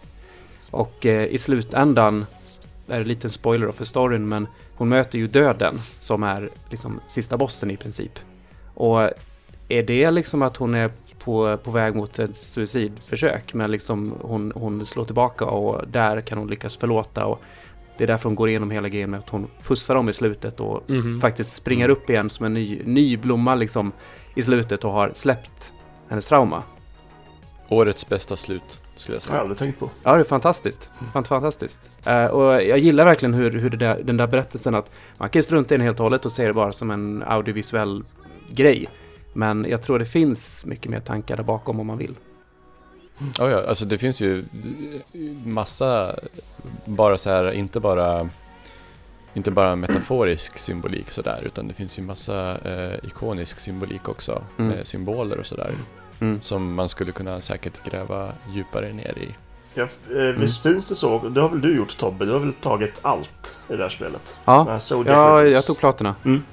Och 0.71 1.05
eh, 1.05 1.25
i 1.25 1.37
slutändan, 1.37 2.25
är 2.87 2.95
det 2.95 3.01
en 3.01 3.07
liten 3.07 3.29
spoiler 3.29 3.67
då 3.67 3.73
för 3.73 3.85
storyn, 3.85 4.27
men 4.27 4.47
hon 4.75 4.89
möter 4.89 5.19
ju 5.19 5.27
döden 5.27 5.79
som 5.99 6.23
är 6.23 6.49
liksom 6.69 6.99
sista 7.07 7.37
bossen 7.37 7.71
i 7.71 7.77
princip. 7.77 8.19
Och 8.73 9.01
är 9.67 9.83
det 9.83 10.11
liksom 10.11 10.41
att 10.41 10.57
hon 10.57 10.75
är 10.75 10.91
på, 11.23 11.57
på 11.57 11.71
väg 11.71 11.95
mot 11.95 12.19
ett 12.19 12.35
suicidförsök 12.35 13.53
men 13.53 13.71
liksom 13.71 14.13
hon, 14.21 14.51
hon 14.55 14.85
slår 14.85 15.05
tillbaka 15.05 15.45
och 15.45 15.87
där 15.87 16.21
kan 16.21 16.37
hon 16.37 16.47
lyckas 16.47 16.77
förlåta 16.77 17.25
och 17.25 17.41
det 17.97 18.03
är 18.03 18.07
därför 18.07 18.29
hon 18.29 18.35
går 18.35 18.49
igenom 18.49 18.71
hela 18.71 18.89
grejen 18.89 19.09
med 19.11 19.19
att 19.19 19.29
hon 19.29 19.47
pussar 19.63 19.95
dem 19.95 20.09
i 20.09 20.13
slutet 20.13 20.59
och 20.59 20.89
Mhm. 20.89 21.19
faktiskt 21.21 21.53
springer 21.53 21.89
upp 21.89 22.09
igen 22.09 22.29
som 22.29 22.45
en 22.45 22.53
ny, 22.53 22.81
ny 22.85 23.17
blomma 23.17 23.55
liksom 23.55 23.91
i 24.35 24.41
slutet 24.41 24.83
och 24.83 24.91
har 24.91 25.11
släppt 25.15 25.73
hennes 26.09 26.27
trauma. 26.27 26.63
Årets 27.69 28.09
bästa 28.09 28.35
slut, 28.35 28.81
skulle 28.95 28.95
jag 28.95 29.07
Det 29.07 29.09
har 29.09 29.13
jag 29.15 29.21
säga. 29.21 29.39
aldrig 29.41 29.57
tänkt 29.57 29.79
på. 29.79 29.89
Ja, 30.03 30.13
det 30.13 30.19
är 30.19 30.23
fantastiskt. 30.23 30.89
Fant- 31.13 31.27
Fantastiskt. 31.27 31.91
Eh, 32.05 32.25
och 32.25 32.53
jag 32.63 32.79
gillar 32.79 33.05
verkligen 33.05 33.33
hur, 33.33 33.51
hur 33.51 33.69
det 33.69 33.77
där, 33.77 34.01
den 34.03 34.17
där 34.17 34.27
berättelsen 34.27 34.75
att 34.75 34.91
man 35.17 35.29
kan 35.29 35.39
ju 35.39 35.43
strunta 35.43 35.75
i 35.75 35.77
den 35.77 35.85
helt 35.85 35.99
och 35.99 36.03
hållet 36.03 36.25
och 36.25 36.31
se 36.31 36.47
det 36.47 36.53
bara 36.53 36.71
som 36.71 36.91
en 36.91 37.23
audiovisuell 37.27 38.03
grej. 38.49 38.89
Men 39.33 39.65
jag 39.69 39.81
tror 39.83 39.99
det 39.99 40.05
finns 40.05 40.65
mycket 40.65 40.91
mer 40.91 40.99
tankar 40.99 41.35
där 41.37 41.43
bakom 41.43 41.79
om 41.79 41.87
man 41.87 41.97
vill. 41.97 42.15
Ja, 43.37 43.49
ja, 43.49 43.63
alltså 43.67 43.85
det 43.85 43.97
finns 43.97 44.21
ju 44.21 44.45
massa, 45.45 46.15
bara 46.85 47.17
så 47.17 47.29
här, 47.29 47.51
inte 47.51 47.79
bara 47.79 48.29
inte 49.35 49.51
bara 49.51 49.75
metaforisk 49.75 50.57
symbolik 50.57 51.09
sådär, 51.09 51.41
utan 51.45 51.67
det 51.67 51.73
finns 51.73 51.99
ju 51.99 52.03
massa 52.03 52.57
eh, 52.65 53.05
ikonisk 53.05 53.59
symbolik 53.59 54.09
också, 54.09 54.43
Mm. 54.57 54.71
med 54.71 54.87
symboler 54.87 55.39
och 55.39 55.45
sådär, 55.45 55.71
Mm. 56.19 56.41
som 56.41 56.73
man 56.73 56.89
skulle 56.89 57.11
kunna 57.11 57.41
säkert 57.41 57.83
gräva 57.89 58.31
djupare 58.53 58.93
ner 58.93 59.17
i. 59.17 59.35
Ja, 59.73 59.83
eh, 59.83 60.39
visst 60.39 60.63
finns 60.63 60.87
det 60.87 60.95
så? 60.95 61.29
Det 61.29 61.41
har 61.41 61.49
väl 61.49 61.61
du 61.61 61.75
gjort 61.77 61.97
Tobbe? 61.97 62.25
Du 62.25 62.31
har 62.31 62.39
väl 62.39 62.53
tagit 62.53 62.99
allt 63.01 63.57
i 63.69 63.75
det 63.75 63.83
här 63.83 63.89
spelet? 63.89 64.37
Ja, 64.45 64.79
ja 65.05 65.43
jag 65.43 65.65
tog 65.65 65.77
platerna. 65.77 66.15
Mm. 66.25 66.43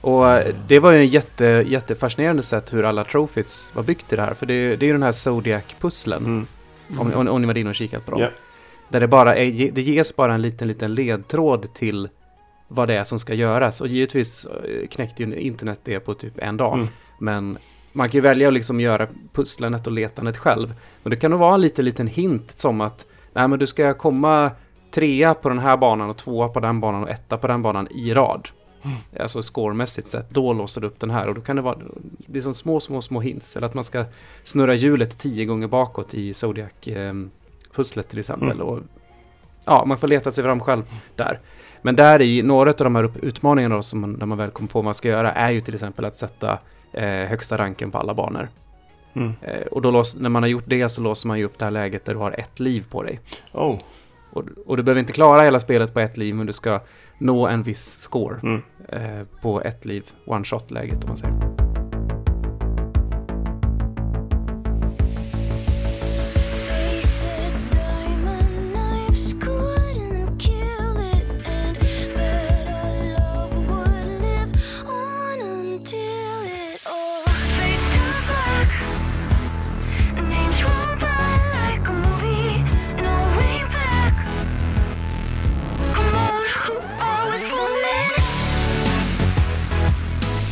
Och 0.00 0.28
eh, 0.30 0.54
det 0.68 0.78
var 0.78 0.92
ju 0.92 0.98
en 0.98 1.06
jätte, 1.06 1.44
jättefascinerande 1.66 2.42
sätt 2.42 2.72
hur 2.72 2.84
alla 2.84 3.04
trophies 3.04 3.72
var 3.74 3.82
byggt 3.82 4.12
i 4.12 4.16
det 4.16 4.22
här. 4.22 4.34
För 4.34 4.46
det, 4.46 4.76
det 4.76 4.84
är 4.84 4.86
ju 4.86 4.92
den 4.92 5.02
här 5.02 5.12
Zodiac-pusslen. 5.12 6.24
Mm. 6.24 6.46
Om, 6.98 7.12
om, 7.12 7.28
om 7.28 7.40
ni 7.40 7.46
var 7.46 7.58
inne 7.58 7.70
och 7.70 7.76
kikat 7.76 8.04
på 8.04 8.10
dem. 8.10 8.20
Ja. 8.20 8.28
Där 8.88 9.00
det 9.00 9.08
bara 9.08 9.36
är, 9.36 9.70
det 9.72 9.82
ges 9.82 10.16
bara 10.16 10.34
en 10.34 10.42
liten, 10.42 10.68
liten 10.68 10.94
ledtråd 10.94 11.74
till 11.74 12.08
vad 12.68 12.88
det 12.88 12.94
är 12.94 13.04
som 13.04 13.18
ska 13.18 13.34
göras. 13.34 13.80
Och 13.80 13.88
givetvis 13.88 14.46
eh, 14.46 14.88
knäckte 14.88 15.22
ju 15.22 15.34
internet 15.34 15.80
det 15.84 16.00
på 16.00 16.14
typ 16.14 16.38
en 16.38 16.56
dag. 16.56 16.74
Mm. 16.74 16.88
Men 17.18 17.58
man 17.92 18.08
kan 18.08 18.18
ju 18.18 18.20
välja 18.20 18.48
att 18.48 18.54
liksom 18.54 18.80
göra 18.80 19.06
pusslandet 19.32 19.86
och 19.86 19.92
letandet 19.92 20.36
själv. 20.36 20.74
Men 21.02 21.10
det 21.10 21.16
kan 21.16 21.30
nog 21.30 21.40
vara 21.40 21.54
en 21.54 21.60
liten, 21.60 21.84
liten 21.84 22.06
hint 22.06 22.58
som 22.58 22.80
att 22.80 23.06
nej 23.32 23.48
men 23.48 23.58
du 23.58 23.66
ska 23.66 23.94
komma 23.94 24.50
trea 24.90 25.34
på 25.34 25.48
den 25.48 25.58
här 25.58 25.76
banan 25.76 26.10
och 26.10 26.16
tvåa 26.16 26.48
på 26.48 26.60
den 26.60 26.80
banan 26.80 27.02
och 27.02 27.10
etta 27.10 27.38
på 27.38 27.46
den 27.46 27.62
banan 27.62 27.88
i 27.90 28.14
rad. 28.14 28.48
Alltså 29.20 29.42
scoremässigt 29.42 30.08
sett, 30.08 30.30
då 30.30 30.52
låser 30.52 30.80
du 30.80 30.86
upp 30.86 31.00
den 31.00 31.10
här 31.10 31.28
och 31.28 31.34
då 31.34 31.40
kan 31.40 31.56
det 31.56 31.62
vara 31.62 31.78
det 32.18 32.38
är 32.38 32.42
som 32.42 32.54
små, 32.54 32.80
små, 32.80 33.02
små 33.02 33.20
hints. 33.20 33.56
Eller 33.56 33.66
att 33.66 33.74
man 33.74 33.84
ska 33.84 34.04
snurra 34.44 34.74
hjulet 34.74 35.18
tio 35.18 35.44
gånger 35.44 35.66
bakåt 35.66 36.14
i 36.14 36.32
Zodiac-pusslet 36.32 38.08
till 38.08 38.18
exempel. 38.18 38.50
Mm. 38.50 38.66
Och, 38.66 38.80
ja, 39.64 39.84
man 39.86 39.98
får 39.98 40.08
leta 40.08 40.30
sig 40.30 40.44
fram 40.44 40.60
själv 40.60 40.82
där. 41.16 41.40
Men 41.82 41.96
där 41.96 42.22
i 42.22 42.42
några 42.42 42.70
av 42.70 42.76
de 42.76 42.94
här 42.94 43.10
utmaningarna 43.22 43.74
då, 43.76 43.82
som 43.82 44.00
man, 44.00 44.28
man 44.28 44.38
väl 44.38 44.50
kommer 44.50 44.68
på 44.68 44.78
vad 44.78 44.84
man 44.84 44.94
ska 44.94 45.08
göra 45.08 45.32
är 45.32 45.50
ju 45.50 45.60
till 45.60 45.74
exempel 45.74 46.04
att 46.04 46.16
sätta 46.16 46.58
eh, 46.92 47.04
högsta 47.04 47.58
ranken 47.58 47.90
på 47.90 47.98
alla 47.98 48.14
banor. 48.14 48.48
Mm. 49.14 49.32
Eh, 49.42 49.66
och 49.66 49.82
då 49.82 49.90
lås, 49.90 50.16
när 50.16 50.28
man 50.28 50.42
har 50.42 50.50
gjort 50.50 50.64
det 50.66 50.88
så 50.88 51.00
låser 51.00 51.28
man 51.28 51.38
ju 51.38 51.44
upp 51.44 51.58
det 51.58 51.64
här 51.64 51.70
läget 51.70 52.04
där 52.04 52.14
du 52.14 52.20
har 52.20 52.40
ett 52.40 52.60
liv 52.60 52.84
på 52.90 53.02
dig. 53.02 53.20
Oh. 53.52 53.78
Och, 54.30 54.44
och 54.66 54.76
du 54.76 54.82
behöver 54.82 55.00
inte 55.00 55.12
klara 55.12 55.42
hela 55.42 55.60
spelet 55.60 55.94
på 55.94 56.00
ett 56.00 56.16
liv, 56.16 56.34
men 56.34 56.46
du 56.46 56.52
ska 56.52 56.80
nå 57.18 57.46
en 57.46 57.62
viss 57.62 57.84
score 57.98 58.36
Mm. 58.42 58.62
eh, 58.88 59.24
på 59.42 59.62
ett 59.62 59.84
liv, 59.84 60.04
one 60.26 60.44
shot-läget 60.44 61.04
om 61.04 61.08
man 61.08 61.16
säger. 61.16 61.67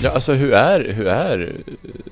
Ja, 0.02 0.10
alltså 0.10 0.32
hur 0.32 0.52
är, 0.52 0.92
hur 0.92 1.06
är 1.06 1.52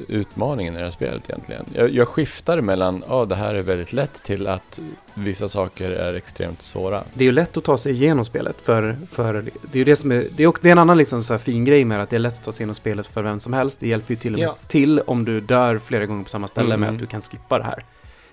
utmaningen 0.08 0.74
i 0.74 0.78
det 0.78 0.84
här 0.84 0.90
spelet 0.90 1.30
egentligen? 1.30 1.64
Jag, 1.74 1.90
jag 1.90 2.08
skiftar 2.08 2.60
mellan, 2.60 3.04
ja 3.08 3.24
det 3.24 3.34
här 3.34 3.54
är 3.54 3.62
väldigt 3.62 3.92
lätt 3.92 4.14
till 4.24 4.46
att 4.46 4.80
vissa 5.14 5.48
saker 5.48 5.90
är 5.90 6.14
extremt 6.14 6.62
svåra. 6.62 7.02
Det 7.14 7.24
är 7.24 7.26
ju 7.26 7.32
lätt 7.32 7.56
att 7.56 7.64
ta 7.64 7.76
sig 7.76 7.92
igenom 7.92 8.24
spelet, 8.24 8.56
för, 8.62 8.96
för 9.10 9.32
det 9.32 9.72
är 9.72 9.78
ju 9.78 9.84
det 9.84 9.96
som 9.96 10.12
är, 10.12 10.26
det 10.36 10.42
är, 10.42 10.46
också, 10.46 10.62
det 10.62 10.68
är 10.68 10.72
en 10.72 10.78
annan 10.78 10.98
liksom 10.98 11.22
så 11.22 11.32
här 11.32 11.38
fin 11.38 11.64
grej 11.64 11.84
med 11.84 12.02
att 12.02 12.10
det 12.10 12.16
är 12.16 12.20
lätt 12.20 12.34
att 12.38 12.44
ta 12.44 12.52
sig 12.52 12.60
igenom 12.62 12.74
spelet 12.74 13.06
för 13.06 13.22
vem 13.22 13.40
som 13.40 13.52
helst. 13.52 13.80
Det 13.80 13.88
hjälper 13.88 14.10
ju 14.12 14.16
till 14.16 14.32
och 14.34 14.38
med 14.40 14.48
Ja. 14.48 14.56
till 14.68 15.00
om 15.00 15.24
du 15.24 15.40
dör 15.40 15.78
flera 15.78 16.06
gånger 16.06 16.24
på 16.24 16.30
samma 16.30 16.48
ställe 16.48 16.76
med 16.76 16.88
Mm. 16.88 16.94
att 16.94 17.00
du 17.00 17.06
kan 17.06 17.20
skippa 17.22 17.58
det 17.58 17.64
här. 17.64 17.84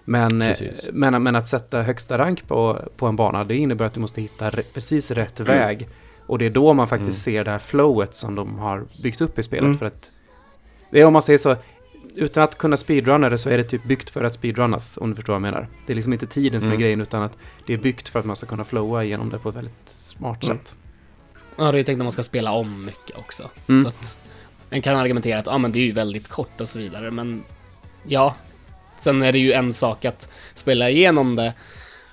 Men, 0.03 0.41
eh, 0.41 0.55
men, 0.91 1.23
men 1.23 1.35
att 1.35 1.47
sätta 1.47 1.81
högsta 1.81 2.17
rank 2.17 2.47
på, 2.47 2.81
på 2.97 3.05
en 3.07 3.15
bana, 3.15 3.43
det 3.43 3.55
innebär 3.55 3.85
att 3.85 3.93
du 3.93 3.99
måste 3.99 4.21
hitta 4.21 4.49
re, 4.49 4.61
precis 4.73 5.11
rätt 5.11 5.39
väg. 5.39 5.87
Och 6.31 6.37
det 6.39 6.45
är 6.45 6.49
då 6.49 6.73
man 6.73 6.87
faktiskt 6.87 7.21
ser 7.21 7.43
det 7.43 7.51
här 7.51 7.59
flowet 7.59 8.15
som 8.15 8.35
de 8.35 8.59
har 8.59 8.85
byggt 9.03 9.21
upp 9.21 9.39
i 9.39 9.43
spelet. 9.43 9.63
Mm. 9.65 9.77
För 9.77 9.85
att, 9.85 10.11
det 10.91 11.01
är 11.01 11.05
om 11.05 11.13
man 11.13 11.21
säger 11.21 11.37
så, 11.37 11.55
utan 12.15 12.43
att 12.43 12.57
kunna 12.57 12.77
speedrunna 12.77 13.29
det 13.29 13.37
så 13.37 13.49
är 13.49 13.57
det 13.57 13.63
typ 13.63 13.83
byggt 13.83 14.09
för 14.09 14.23
att 14.23 14.33
speedrunnas, 14.33 14.97
om 14.97 15.09
du 15.09 15.15
förstår 15.15 15.33
vad 15.33 15.35
jag 15.35 15.41
menar. 15.53 15.67
Det 15.85 15.93
är 15.93 15.95
liksom 15.95 16.13
inte 16.13 16.27
tiden 16.27 16.61
som 16.61 16.67
Mm. 16.69 16.77
är 16.77 16.81
grejen, 16.81 17.01
utan 17.01 17.23
att 17.23 17.37
det 17.67 17.73
är 17.73 17.77
byggt 17.77 18.09
för 18.09 18.19
att 18.19 18.25
man 18.25 18.35
ska 18.35 18.45
kunna 18.45 18.63
flowa 18.63 19.03
igenom 19.03 19.29
det 19.29 19.39
på 19.39 19.49
ett 19.49 19.55
väldigt 19.55 19.89
smart 19.89 20.43
Mm. 20.43 20.57
sätt. 20.57 20.75
Ja, 21.55 21.63
det 21.63 21.69
är 21.69 21.73
ju 21.77 21.83
tänkt 21.83 21.99
att 21.99 22.05
man 22.05 22.11
ska 22.11 22.23
spela 22.23 22.51
om 22.51 22.85
mycket 22.85 23.17
också. 23.17 23.49
Mm. 23.69 23.83
Så 23.83 23.89
att 23.89 24.17
man 24.69 24.81
kan 24.81 24.95
argumentera 24.95 25.39
att 25.39 25.47
ah, 25.47 25.57
men 25.57 25.71
det 25.71 25.79
är 25.79 25.85
ju 25.85 25.91
väldigt 25.91 26.27
kort 26.27 26.61
och 26.61 26.69
så 26.69 26.79
vidare, 26.79 27.11
men 27.11 27.43
ja. 28.07 28.35
Sen 28.97 29.21
är 29.21 29.31
det 29.31 29.39
ju 29.39 29.51
en 29.53 29.73
sak 29.73 30.05
att 30.05 30.29
spela 30.55 30.89
igenom 30.89 31.35
det 31.35 31.53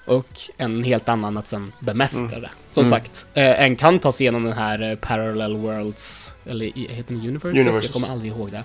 och 0.06 0.40
en 0.56 0.84
helt 0.84 1.08
annan 1.08 1.36
att 1.36 1.48
sen 1.48 1.72
bemästra 1.80 2.28
Mm. 2.38 2.40
det. 2.42 2.50
Som 2.84 2.92
Mm. 2.92 3.00
sagt, 3.00 3.26
eh, 3.34 3.62
en 3.62 3.76
kan 3.76 3.98
ta 3.98 4.12
sig 4.12 4.24
igenom 4.24 4.44
den 4.44 4.52
här 4.52 4.90
eh, 4.90 4.96
Parallel 4.96 5.56
Worlds, 5.56 6.34
eller 6.46 6.66
heter 6.66 7.14
den 7.14 7.16
Universes? 7.28 7.58
Universes. 7.60 7.82
Jag 7.84 7.92
kommer 7.92 8.08
aldrig 8.08 8.32
ihåg 8.32 8.50
det. 8.50 8.62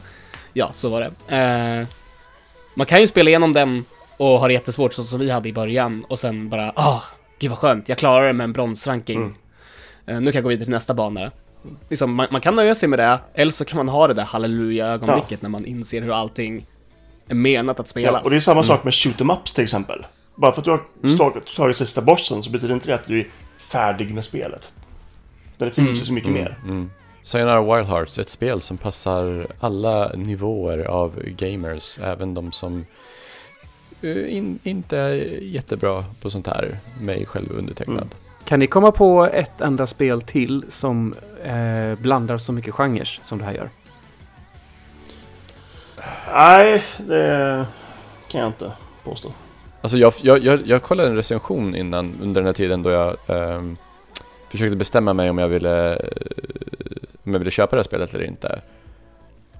Ja, 0.54 0.71
så 0.73 0.89
var 0.89 1.02
det. 1.02 1.36
Eh, 1.38 1.88
man 2.76 2.88
kan 2.88 3.02
ju 3.02 3.08
spela 3.08 3.30
igenom 3.30 3.54
den 3.54 3.86
och 4.17 4.28
ha 4.39 4.47
det 4.47 4.54
jättesvårt 4.54 4.93
så 4.93 5.04
som 5.04 5.19
vi 5.19 5.30
hade 5.30 5.49
i 5.49 5.54
början 5.54 6.06
och 6.10 6.19
sen 6.19 6.49
bara 6.49 6.73
ah, 6.76 7.04
gud 7.39 7.49
vad 7.49 7.60
skönt, 7.60 7.89
jag 7.89 7.97
klarar 7.97 8.28
det 8.28 8.34
med 8.34 8.43
en 8.43 8.54
bronsranking. 8.54 9.17
Mm. 9.17 9.34
Eh, 10.08 10.21
nu 10.21 10.32
kan 10.32 10.38
jag 10.38 10.43
gå 10.43 10.49
vidare 10.49 10.65
till 10.65 10.73
nästa 10.73 10.93
bana. 10.93 11.32
Liksom, 11.89 12.13
man, 12.15 12.28
man 12.32 12.41
kan 12.41 12.56
nöja 12.56 12.76
sig 12.76 12.89
med 12.89 12.99
det, 12.99 13.19
eller 13.34 13.52
så 13.52 13.65
kan 13.65 13.78
man 13.78 13.89
ha 13.89 14.08
det 14.08 14.13
där 14.13 14.23
halleluja-ögonblicket 14.23 15.41
när 15.41 15.49
man 15.49 15.65
inser 15.65 16.02
hur 16.02 16.12
allting 16.13 16.65
är 17.28 17.36
menat 17.36 17.80
att 17.80 17.88
spelas. 17.88 18.12
Ja, 18.13 18.19
och 18.23 18.30
det 18.30 18.36
är 18.36 18.39
samma 18.41 18.63
sak 18.63 18.84
med 18.84 18.93
shoot 18.93 19.21
em 19.21 19.30
ups 19.30 19.54
till 19.54 19.63
exempel. 19.63 20.06
Bara 20.36 20.52
för 20.52 20.62
att 20.62 20.65
du 20.65 20.71
har 20.71 20.82
Mm. 21.04 21.15
slagit, 21.17 21.47
slagit 21.49 21.78
sista 21.78 22.02
bossen 22.02 22.43
så 22.43 22.49
betyder 22.49 22.73
inte 22.73 22.88
det 22.88 22.95
att 22.95 23.08
du 23.08 23.30
färdig 23.74 24.14
med 24.16 24.24
spelet. 24.24 24.74
Det 25.58 25.72
finns 25.72 25.78
Mm. 25.88 25.94
ju 26.00 26.06
så 26.06 26.14
mycket 26.14 26.32
mer. 26.32 26.58
Mm. 26.64 26.92
Sayonara 27.22 27.62
Wild 27.76 27.88
Hearts, 27.90 28.20
ett 28.20 28.30
spel 28.30 28.62
som 28.62 28.78
passar 28.78 29.48
alla 29.60 30.12
nivåer 30.16 30.86
av 30.86 31.20
gamers, 31.26 32.00
även 32.00 32.34
de 32.34 32.52
som 32.52 32.86
eh, 34.02 34.36
in, 34.38 34.60
inte 34.64 34.98
är 34.98 35.14
jättebra 35.42 36.06
på 36.22 36.30
sånt 36.30 36.48
här, 36.48 36.80
mig 37.02 37.26
själv 37.26 37.52
undertecknad. 37.52 37.98
Mm. 37.98 38.10
Kan 38.46 38.60
ni 38.60 38.68
komma 38.68 38.92
på 38.92 39.26
ett 39.26 39.62
enda 39.62 39.88
spel 39.88 40.22
till 40.22 40.66
som 40.70 41.16
eh, 41.44 41.96
blandar 41.96 42.38
så 42.38 42.52
mycket 42.54 42.74
genrer 42.74 43.20
som 43.24 43.38
det 43.38 43.46
här 43.46 43.54
gör? 43.54 43.70
Nej, 46.34 46.84
det 46.98 47.66
kan 48.28 48.42
jag 48.42 48.50
inte 48.50 48.72
påstå. 49.04 49.32
Alltså 49.84 49.98
jag, 49.98 50.13
jag, 50.22 50.43
jag, 50.43 50.67
jag 50.67 50.82
kollade 50.84 51.10
en 51.10 51.15
recension 51.15 51.76
innan, 51.76 52.13
under 52.22 52.41
den 52.41 52.46
här 52.46 52.54
tiden 52.54 52.84
då 52.84 52.89
jag 52.89 53.17
ehm, 53.28 53.78
försökte 54.50 54.76
bestämma 54.76 55.13
mig 55.13 55.30
om 55.30 55.38
jag 55.38 55.48
ville 55.48 55.96
eh, 55.96 56.00
om 57.24 57.32
jag 57.32 57.39
ville 57.39 57.52
köpa 57.52 57.76
det 57.76 57.80
här 57.80 57.84
spelet 57.84 58.13
eller 58.13 58.26
inte. 58.26 58.62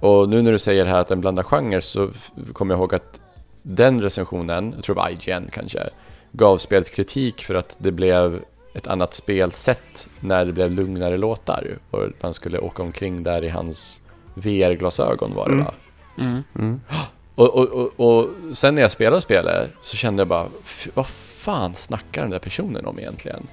Och 0.00 0.28
nu 0.28 0.42
när 0.42 0.52
du 0.52 0.58
säger 0.58 0.86
här 0.86 1.00
att 1.00 1.08
den 1.08 1.20
blandar 1.20 1.42
genrer 1.42 1.80
så 1.80 2.10
kommer 2.52 2.74
jag 2.74 2.78
ihåg 2.78 2.94
att 2.94 3.20
den 3.62 4.02
recensionen, 4.02 4.72
jag 4.74 4.84
tror 4.84 4.94
det 4.96 5.00
var 5.00 5.10
IGN 5.10 5.48
kanske, 5.52 5.88
gav 6.32 6.58
spelet 6.58 6.94
kritik 6.94 7.44
för 7.44 7.54
att 7.54 7.76
det 7.80 7.92
blev 7.92 8.40
ett 8.74 8.86
annat 8.86 9.14
spelsätt 9.14 10.08
när 10.20 10.44
det 10.44 10.52
blev 10.52 10.70
lugnare 10.70 11.16
låtar 11.16 11.78
och 11.90 12.08
man 12.20 12.34
skulle 12.34 12.58
åka 12.58 12.82
omkring 12.82 13.22
där 13.22 13.44
i 13.44 13.48
hans 13.48 14.02
VR-glasögon 14.34 15.34
var 15.34 15.48
det 15.48 15.52
Mm. 15.52 15.64
va? 15.64 15.74
Mm. 16.18 16.42
Mm. 16.58 16.80
Och, 17.34 17.54
och, 17.54 17.68
och, 17.68 18.00
och 18.20 18.28
sen 18.56 18.74
när 18.74 18.82
jag 18.82 18.90
spelade 18.90 19.20
spelet 19.20 19.70
så 19.80 19.96
kände 19.96 20.20
jag 20.20 20.28
bara, 20.28 20.46
"F- 20.64 20.88
vad 20.94 21.06
fan 21.06 21.74
snackar 21.74 22.22
den 22.22 22.30
där 22.30 22.38
personen 22.38 22.86
om 22.86 22.98
egentligen? 22.98 23.46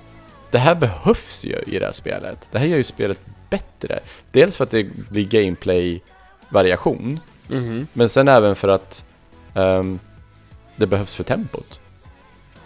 Det 0.51 0.57
här 0.57 0.75
behövs 0.75 1.45
ju 1.45 1.55
i 1.67 1.79
det 1.79 1.85
här 1.85 1.91
spelet. 1.91 2.49
Det 2.51 2.59
här 2.59 2.65
gör 2.65 2.77
ju 2.77 2.83
spelet 2.83 3.21
bättre. 3.49 3.99
Dels 4.31 4.57
för 4.57 4.63
att 4.63 4.71
det 4.71 4.83
blir 5.09 5.25
gameplay-variation, 5.27 7.19
Mhm. 7.47 7.87
men 7.93 8.09
sen 8.09 8.27
även 8.27 8.55
för 8.55 8.67
att 8.67 9.05
ehm, 9.53 9.99
det 10.75 10.87
behövs 10.87 11.15
för 11.15 11.23
tempot. 11.23 11.79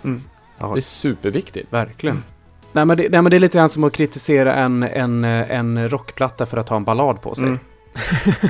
Mm. 0.04 0.24
Det 0.60 0.66
är 0.66 0.80
superviktigt. 0.82 1.74
verkligen. 1.74 2.24
Nej 2.72 2.86
men, 2.86 2.98
det, 2.98 3.10
nej 3.10 3.22
men 3.22 3.30
det 3.30 3.38
är 3.38 3.40
lite 3.40 3.58
grann 3.58 3.70
som 3.70 3.84
att 3.84 3.94
kritisera 3.94 4.56
en, 4.56 4.84
en, 4.84 5.24
en 5.24 5.90
rockplatta 5.90 6.46
för 6.46 6.58
att 6.58 6.70
ha 6.70 6.76
en 6.78 6.84
ballad 6.84 7.22
på 7.22 7.36
sig. 7.36 7.44
Mm. 7.48 7.60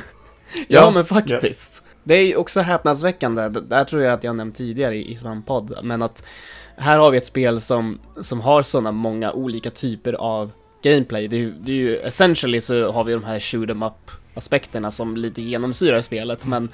Ja, 0.53 0.63
Ja. 0.67 0.91
men 0.91 1.05
faktiskt. 1.05 1.83
Det 2.07 2.13
är 2.15 2.25
ju 2.25 2.35
också 2.35 2.59
häpnadsväckande, 2.59 3.49
det 3.49 3.75
här 3.75 3.83
tror 3.83 4.01
jag 4.01 4.13
att 4.13 4.23
jag 4.23 4.35
nämnt 4.35 4.55
tidigare 4.55 4.95
i, 4.95 5.11
i 5.11 5.17
Svamppodd, 5.17 5.79
men 5.83 6.01
att 6.01 6.23
här 6.77 6.97
har 6.97 7.11
vi 7.11 7.17
ett 7.17 7.25
spel 7.25 7.61
som, 7.61 7.99
som 8.21 8.41
har 8.41 8.61
sådana 8.61 8.91
många 8.91 9.31
olika 9.31 9.69
typer 9.69 10.13
av 10.13 10.51
gameplay. 10.83 11.27
Det 11.27 11.35
är, 11.35 11.39
ju- 11.39 11.53
det 11.59 11.71
är 11.71 11.75
ju, 11.75 11.97
essentially 11.97 12.61
så 12.61 12.91
har 12.91 13.03
vi 13.03 13.13
de 13.13 13.23
här 13.23 13.39
shoot 13.39 13.69
'em 13.69 13.83
up 13.87 14.11
aspekterna 14.33 14.91
som 14.91 15.17
lite 15.17 15.41
genomsyrar 15.41 16.01
spelet, 16.01 16.45
men 16.45 16.69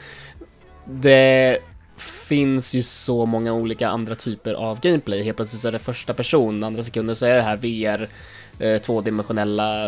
det 0.86 1.60
finns 1.98 2.74
ju 2.74 2.82
så 2.84 3.26
många 3.26 3.54
olika 3.54 3.90
andra 3.90 4.16
typer 4.16 4.54
av 4.54 4.80
gameplay. 4.80 5.24
Helt 5.24 5.38
plötsligt 5.38 5.62
så 5.62 5.68
är 5.68 5.72
det 5.72 5.80
första 5.80 6.14
person, 6.14 6.64
andra 6.64 6.84
sekunder 6.84 7.14
så 7.14 7.26
är 7.26 7.36
det 7.36 7.42
här 7.42 7.58
VR, 7.58 8.10
eh, 8.60 8.82
tvådimensionella 8.82 9.86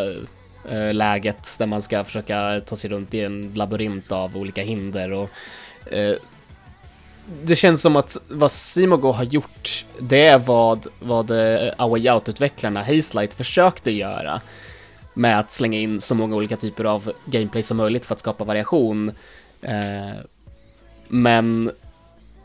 Eh, 0.69 0.93
läget 0.93 1.55
där 1.59 1.65
man 1.65 1.81
ska 1.81 2.03
försöka 2.03 2.61
ta 2.65 2.75
sig 2.75 2.89
runt 2.89 3.13
i 3.13 3.19
en 3.21 3.51
labyrint 3.55 4.11
av 4.11 4.37
olika 4.37 4.61
hinder 4.63 5.11
och 5.11 5.29
eh, 5.93 6.15
det 7.43 7.55
känns 7.55 7.81
som 7.81 7.95
att 7.95 8.17
vad 8.29 8.51
Simogo 8.51 9.11
har 9.11 9.23
gjort, 9.23 9.85
det 9.99 10.25
är 10.25 10.37
vad, 10.37 10.87
vad 10.99 11.31
eh, 11.31 11.73
A 11.77 11.87
Way 11.87 12.09
Out-utvecklarna 12.09 12.83
Hazelight 12.83 13.33
försökte 13.33 13.91
göra 13.91 14.41
med 15.13 15.39
att 15.39 15.51
slänga 15.51 15.77
in 15.79 16.01
så 16.01 16.15
många 16.15 16.35
olika 16.35 16.57
typer 16.57 16.83
av 16.83 17.11
gameplay 17.25 17.63
som 17.63 17.77
möjligt 17.77 18.05
för 18.05 18.13
att 18.15 18.19
skapa 18.19 18.43
variation. 18.43 19.11
Eh, 19.61 20.19
men 21.07 21.71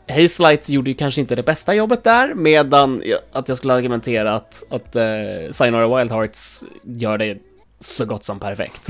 Hazelight 0.09 0.69
gjorde 0.69 0.89
ju 0.89 0.93
kanske 0.95 1.21
inte 1.21 1.35
det 1.35 1.43
bästa 1.43 1.73
jobbet 1.73 2.03
där, 2.03 2.33
medan 2.33 3.01
jag- 3.05 3.19
att 3.31 3.47
jag 3.47 3.57
skulle 3.57 3.73
argumentera 3.73 4.33
att, 4.33 4.63
att 4.69 4.95
eh, 4.95 5.03
Sayonara 5.51 5.97
Wild 5.97 6.11
Hearts 6.11 6.63
gör 6.83 7.17
det 7.17 7.37
så 7.79 8.05
gott 8.05 8.23
som 8.23 8.39
perfekt. 8.39 8.89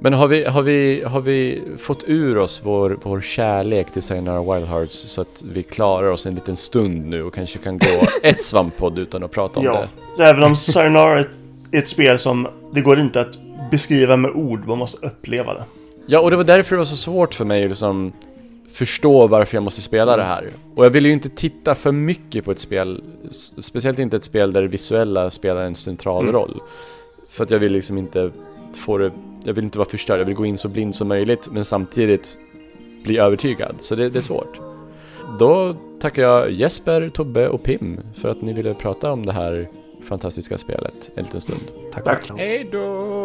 Men 0.00 0.12
har 0.12 0.28
vi, 0.28 0.44
har 0.44 0.62
vi, 0.62 1.02
har 1.06 1.20
vi 1.20 1.62
fått 1.78 2.04
ur 2.06 2.38
oss 2.38 2.60
vår, 2.64 2.98
vår 3.02 3.20
kärlek 3.20 3.90
till 3.92 4.02
Sayonara 4.02 4.54
Wild 4.54 4.66
Hearts 4.68 4.94
så 4.98 5.20
att 5.20 5.44
vi 5.52 5.62
klarar 5.62 6.10
oss 6.10 6.26
en 6.26 6.34
liten 6.34 6.56
stund 6.56 7.06
nu 7.06 7.22
och 7.22 7.34
kanske 7.34 7.58
kan 7.58 7.78
gå 7.78 7.86
ett 8.22 8.42
svamppodd 8.42 8.98
utan 8.98 9.22
att 9.22 9.30
prata 9.30 9.60
om 9.60 9.66
Ja, 9.66 9.72
det? 9.80 9.88
så 10.16 10.22
även 10.22 10.44
om 10.44 10.56
Sayonara 10.56 11.18
är 11.18 11.20
ett, 11.20 11.34
ett 11.72 11.88
spel 11.88 12.18
som 12.18 12.48
det 12.72 12.80
går 12.80 13.00
inte 13.00 13.20
att 13.20 13.38
beskriva 13.70 14.16
med 14.16 14.30
ord, 14.30 14.66
man 14.66 14.78
måste 14.78 15.06
uppleva 15.06 15.54
det. 15.54 15.64
Ja, 16.06 16.20
och 16.20 16.30
det 16.30 16.36
var 16.36 16.44
därför 16.44 16.70
det 16.76 16.78
var 16.78 16.84
så 16.84 16.96
svårt 16.96 17.34
för 17.34 17.44
mig 17.44 17.62
att 17.64 17.68
liksom 17.68 18.12
förstå 18.72 19.26
varför 19.26 19.56
jag 19.56 19.62
måste 19.64 19.80
spela 19.82 20.16
det 20.16 20.22
här. 20.24 20.50
Och 20.74 20.84
jag 20.84 20.90
ville 20.90 21.08
ju 21.08 21.14
inte 21.14 21.28
titta 21.28 21.74
för 21.74 21.92
mycket 21.92 22.44
på 22.44 22.50
ett 22.50 22.58
spel, 22.58 23.02
speciellt 23.62 23.98
inte 23.98 24.16
ett 24.16 24.24
spel 24.24 24.52
där 24.52 24.62
det 24.62 24.68
visuella 24.68 25.30
spelar 25.30 25.62
en 25.62 25.74
central 25.74 26.22
Mm. 26.22 26.34
roll. 26.34 26.60
För 27.30 27.44
att 27.44 27.50
jag 27.50 27.58
vill 27.58 27.72
liksom 27.72 27.98
inte 27.98 28.30
få 28.76 28.98
det, 28.98 29.12
jag 29.44 29.54
vill 29.54 29.64
inte 29.64 29.78
vara 29.78 29.88
förstörd, 29.88 30.20
jag 30.20 30.24
vill 30.24 30.34
gå 30.34 30.46
in 30.46 30.58
så 30.58 30.68
blind 30.68 30.94
som 30.94 31.08
möjligt 31.08 31.48
men 31.52 31.64
samtidigt 31.64 32.38
bli 33.04 33.18
övertygad. 33.18 33.74
Så 33.78 33.94
det, 33.94 34.08
det 34.08 34.18
är 34.18 34.22
svårt. 34.22 34.60
Då 35.38 35.76
tackar 36.00 36.22
jag 36.22 36.50
Jesper, 36.50 37.08
Tobbe 37.08 37.48
och 37.48 37.62
Pim 37.62 38.00
för 38.14 38.28
att 38.28 38.42
ni 38.42 38.52
ville 38.52 38.74
prata 38.74 39.12
om 39.12 39.26
det 39.26 39.32
här 39.32 39.68
fantastiska 40.08 40.58
spelet 40.58 41.10
en 41.14 41.24
liten 41.24 41.40
stund. 41.40 41.62
Tack. 41.92 42.04
Tack. 42.04 42.30
Hej 42.36 42.68
då! 42.72 43.17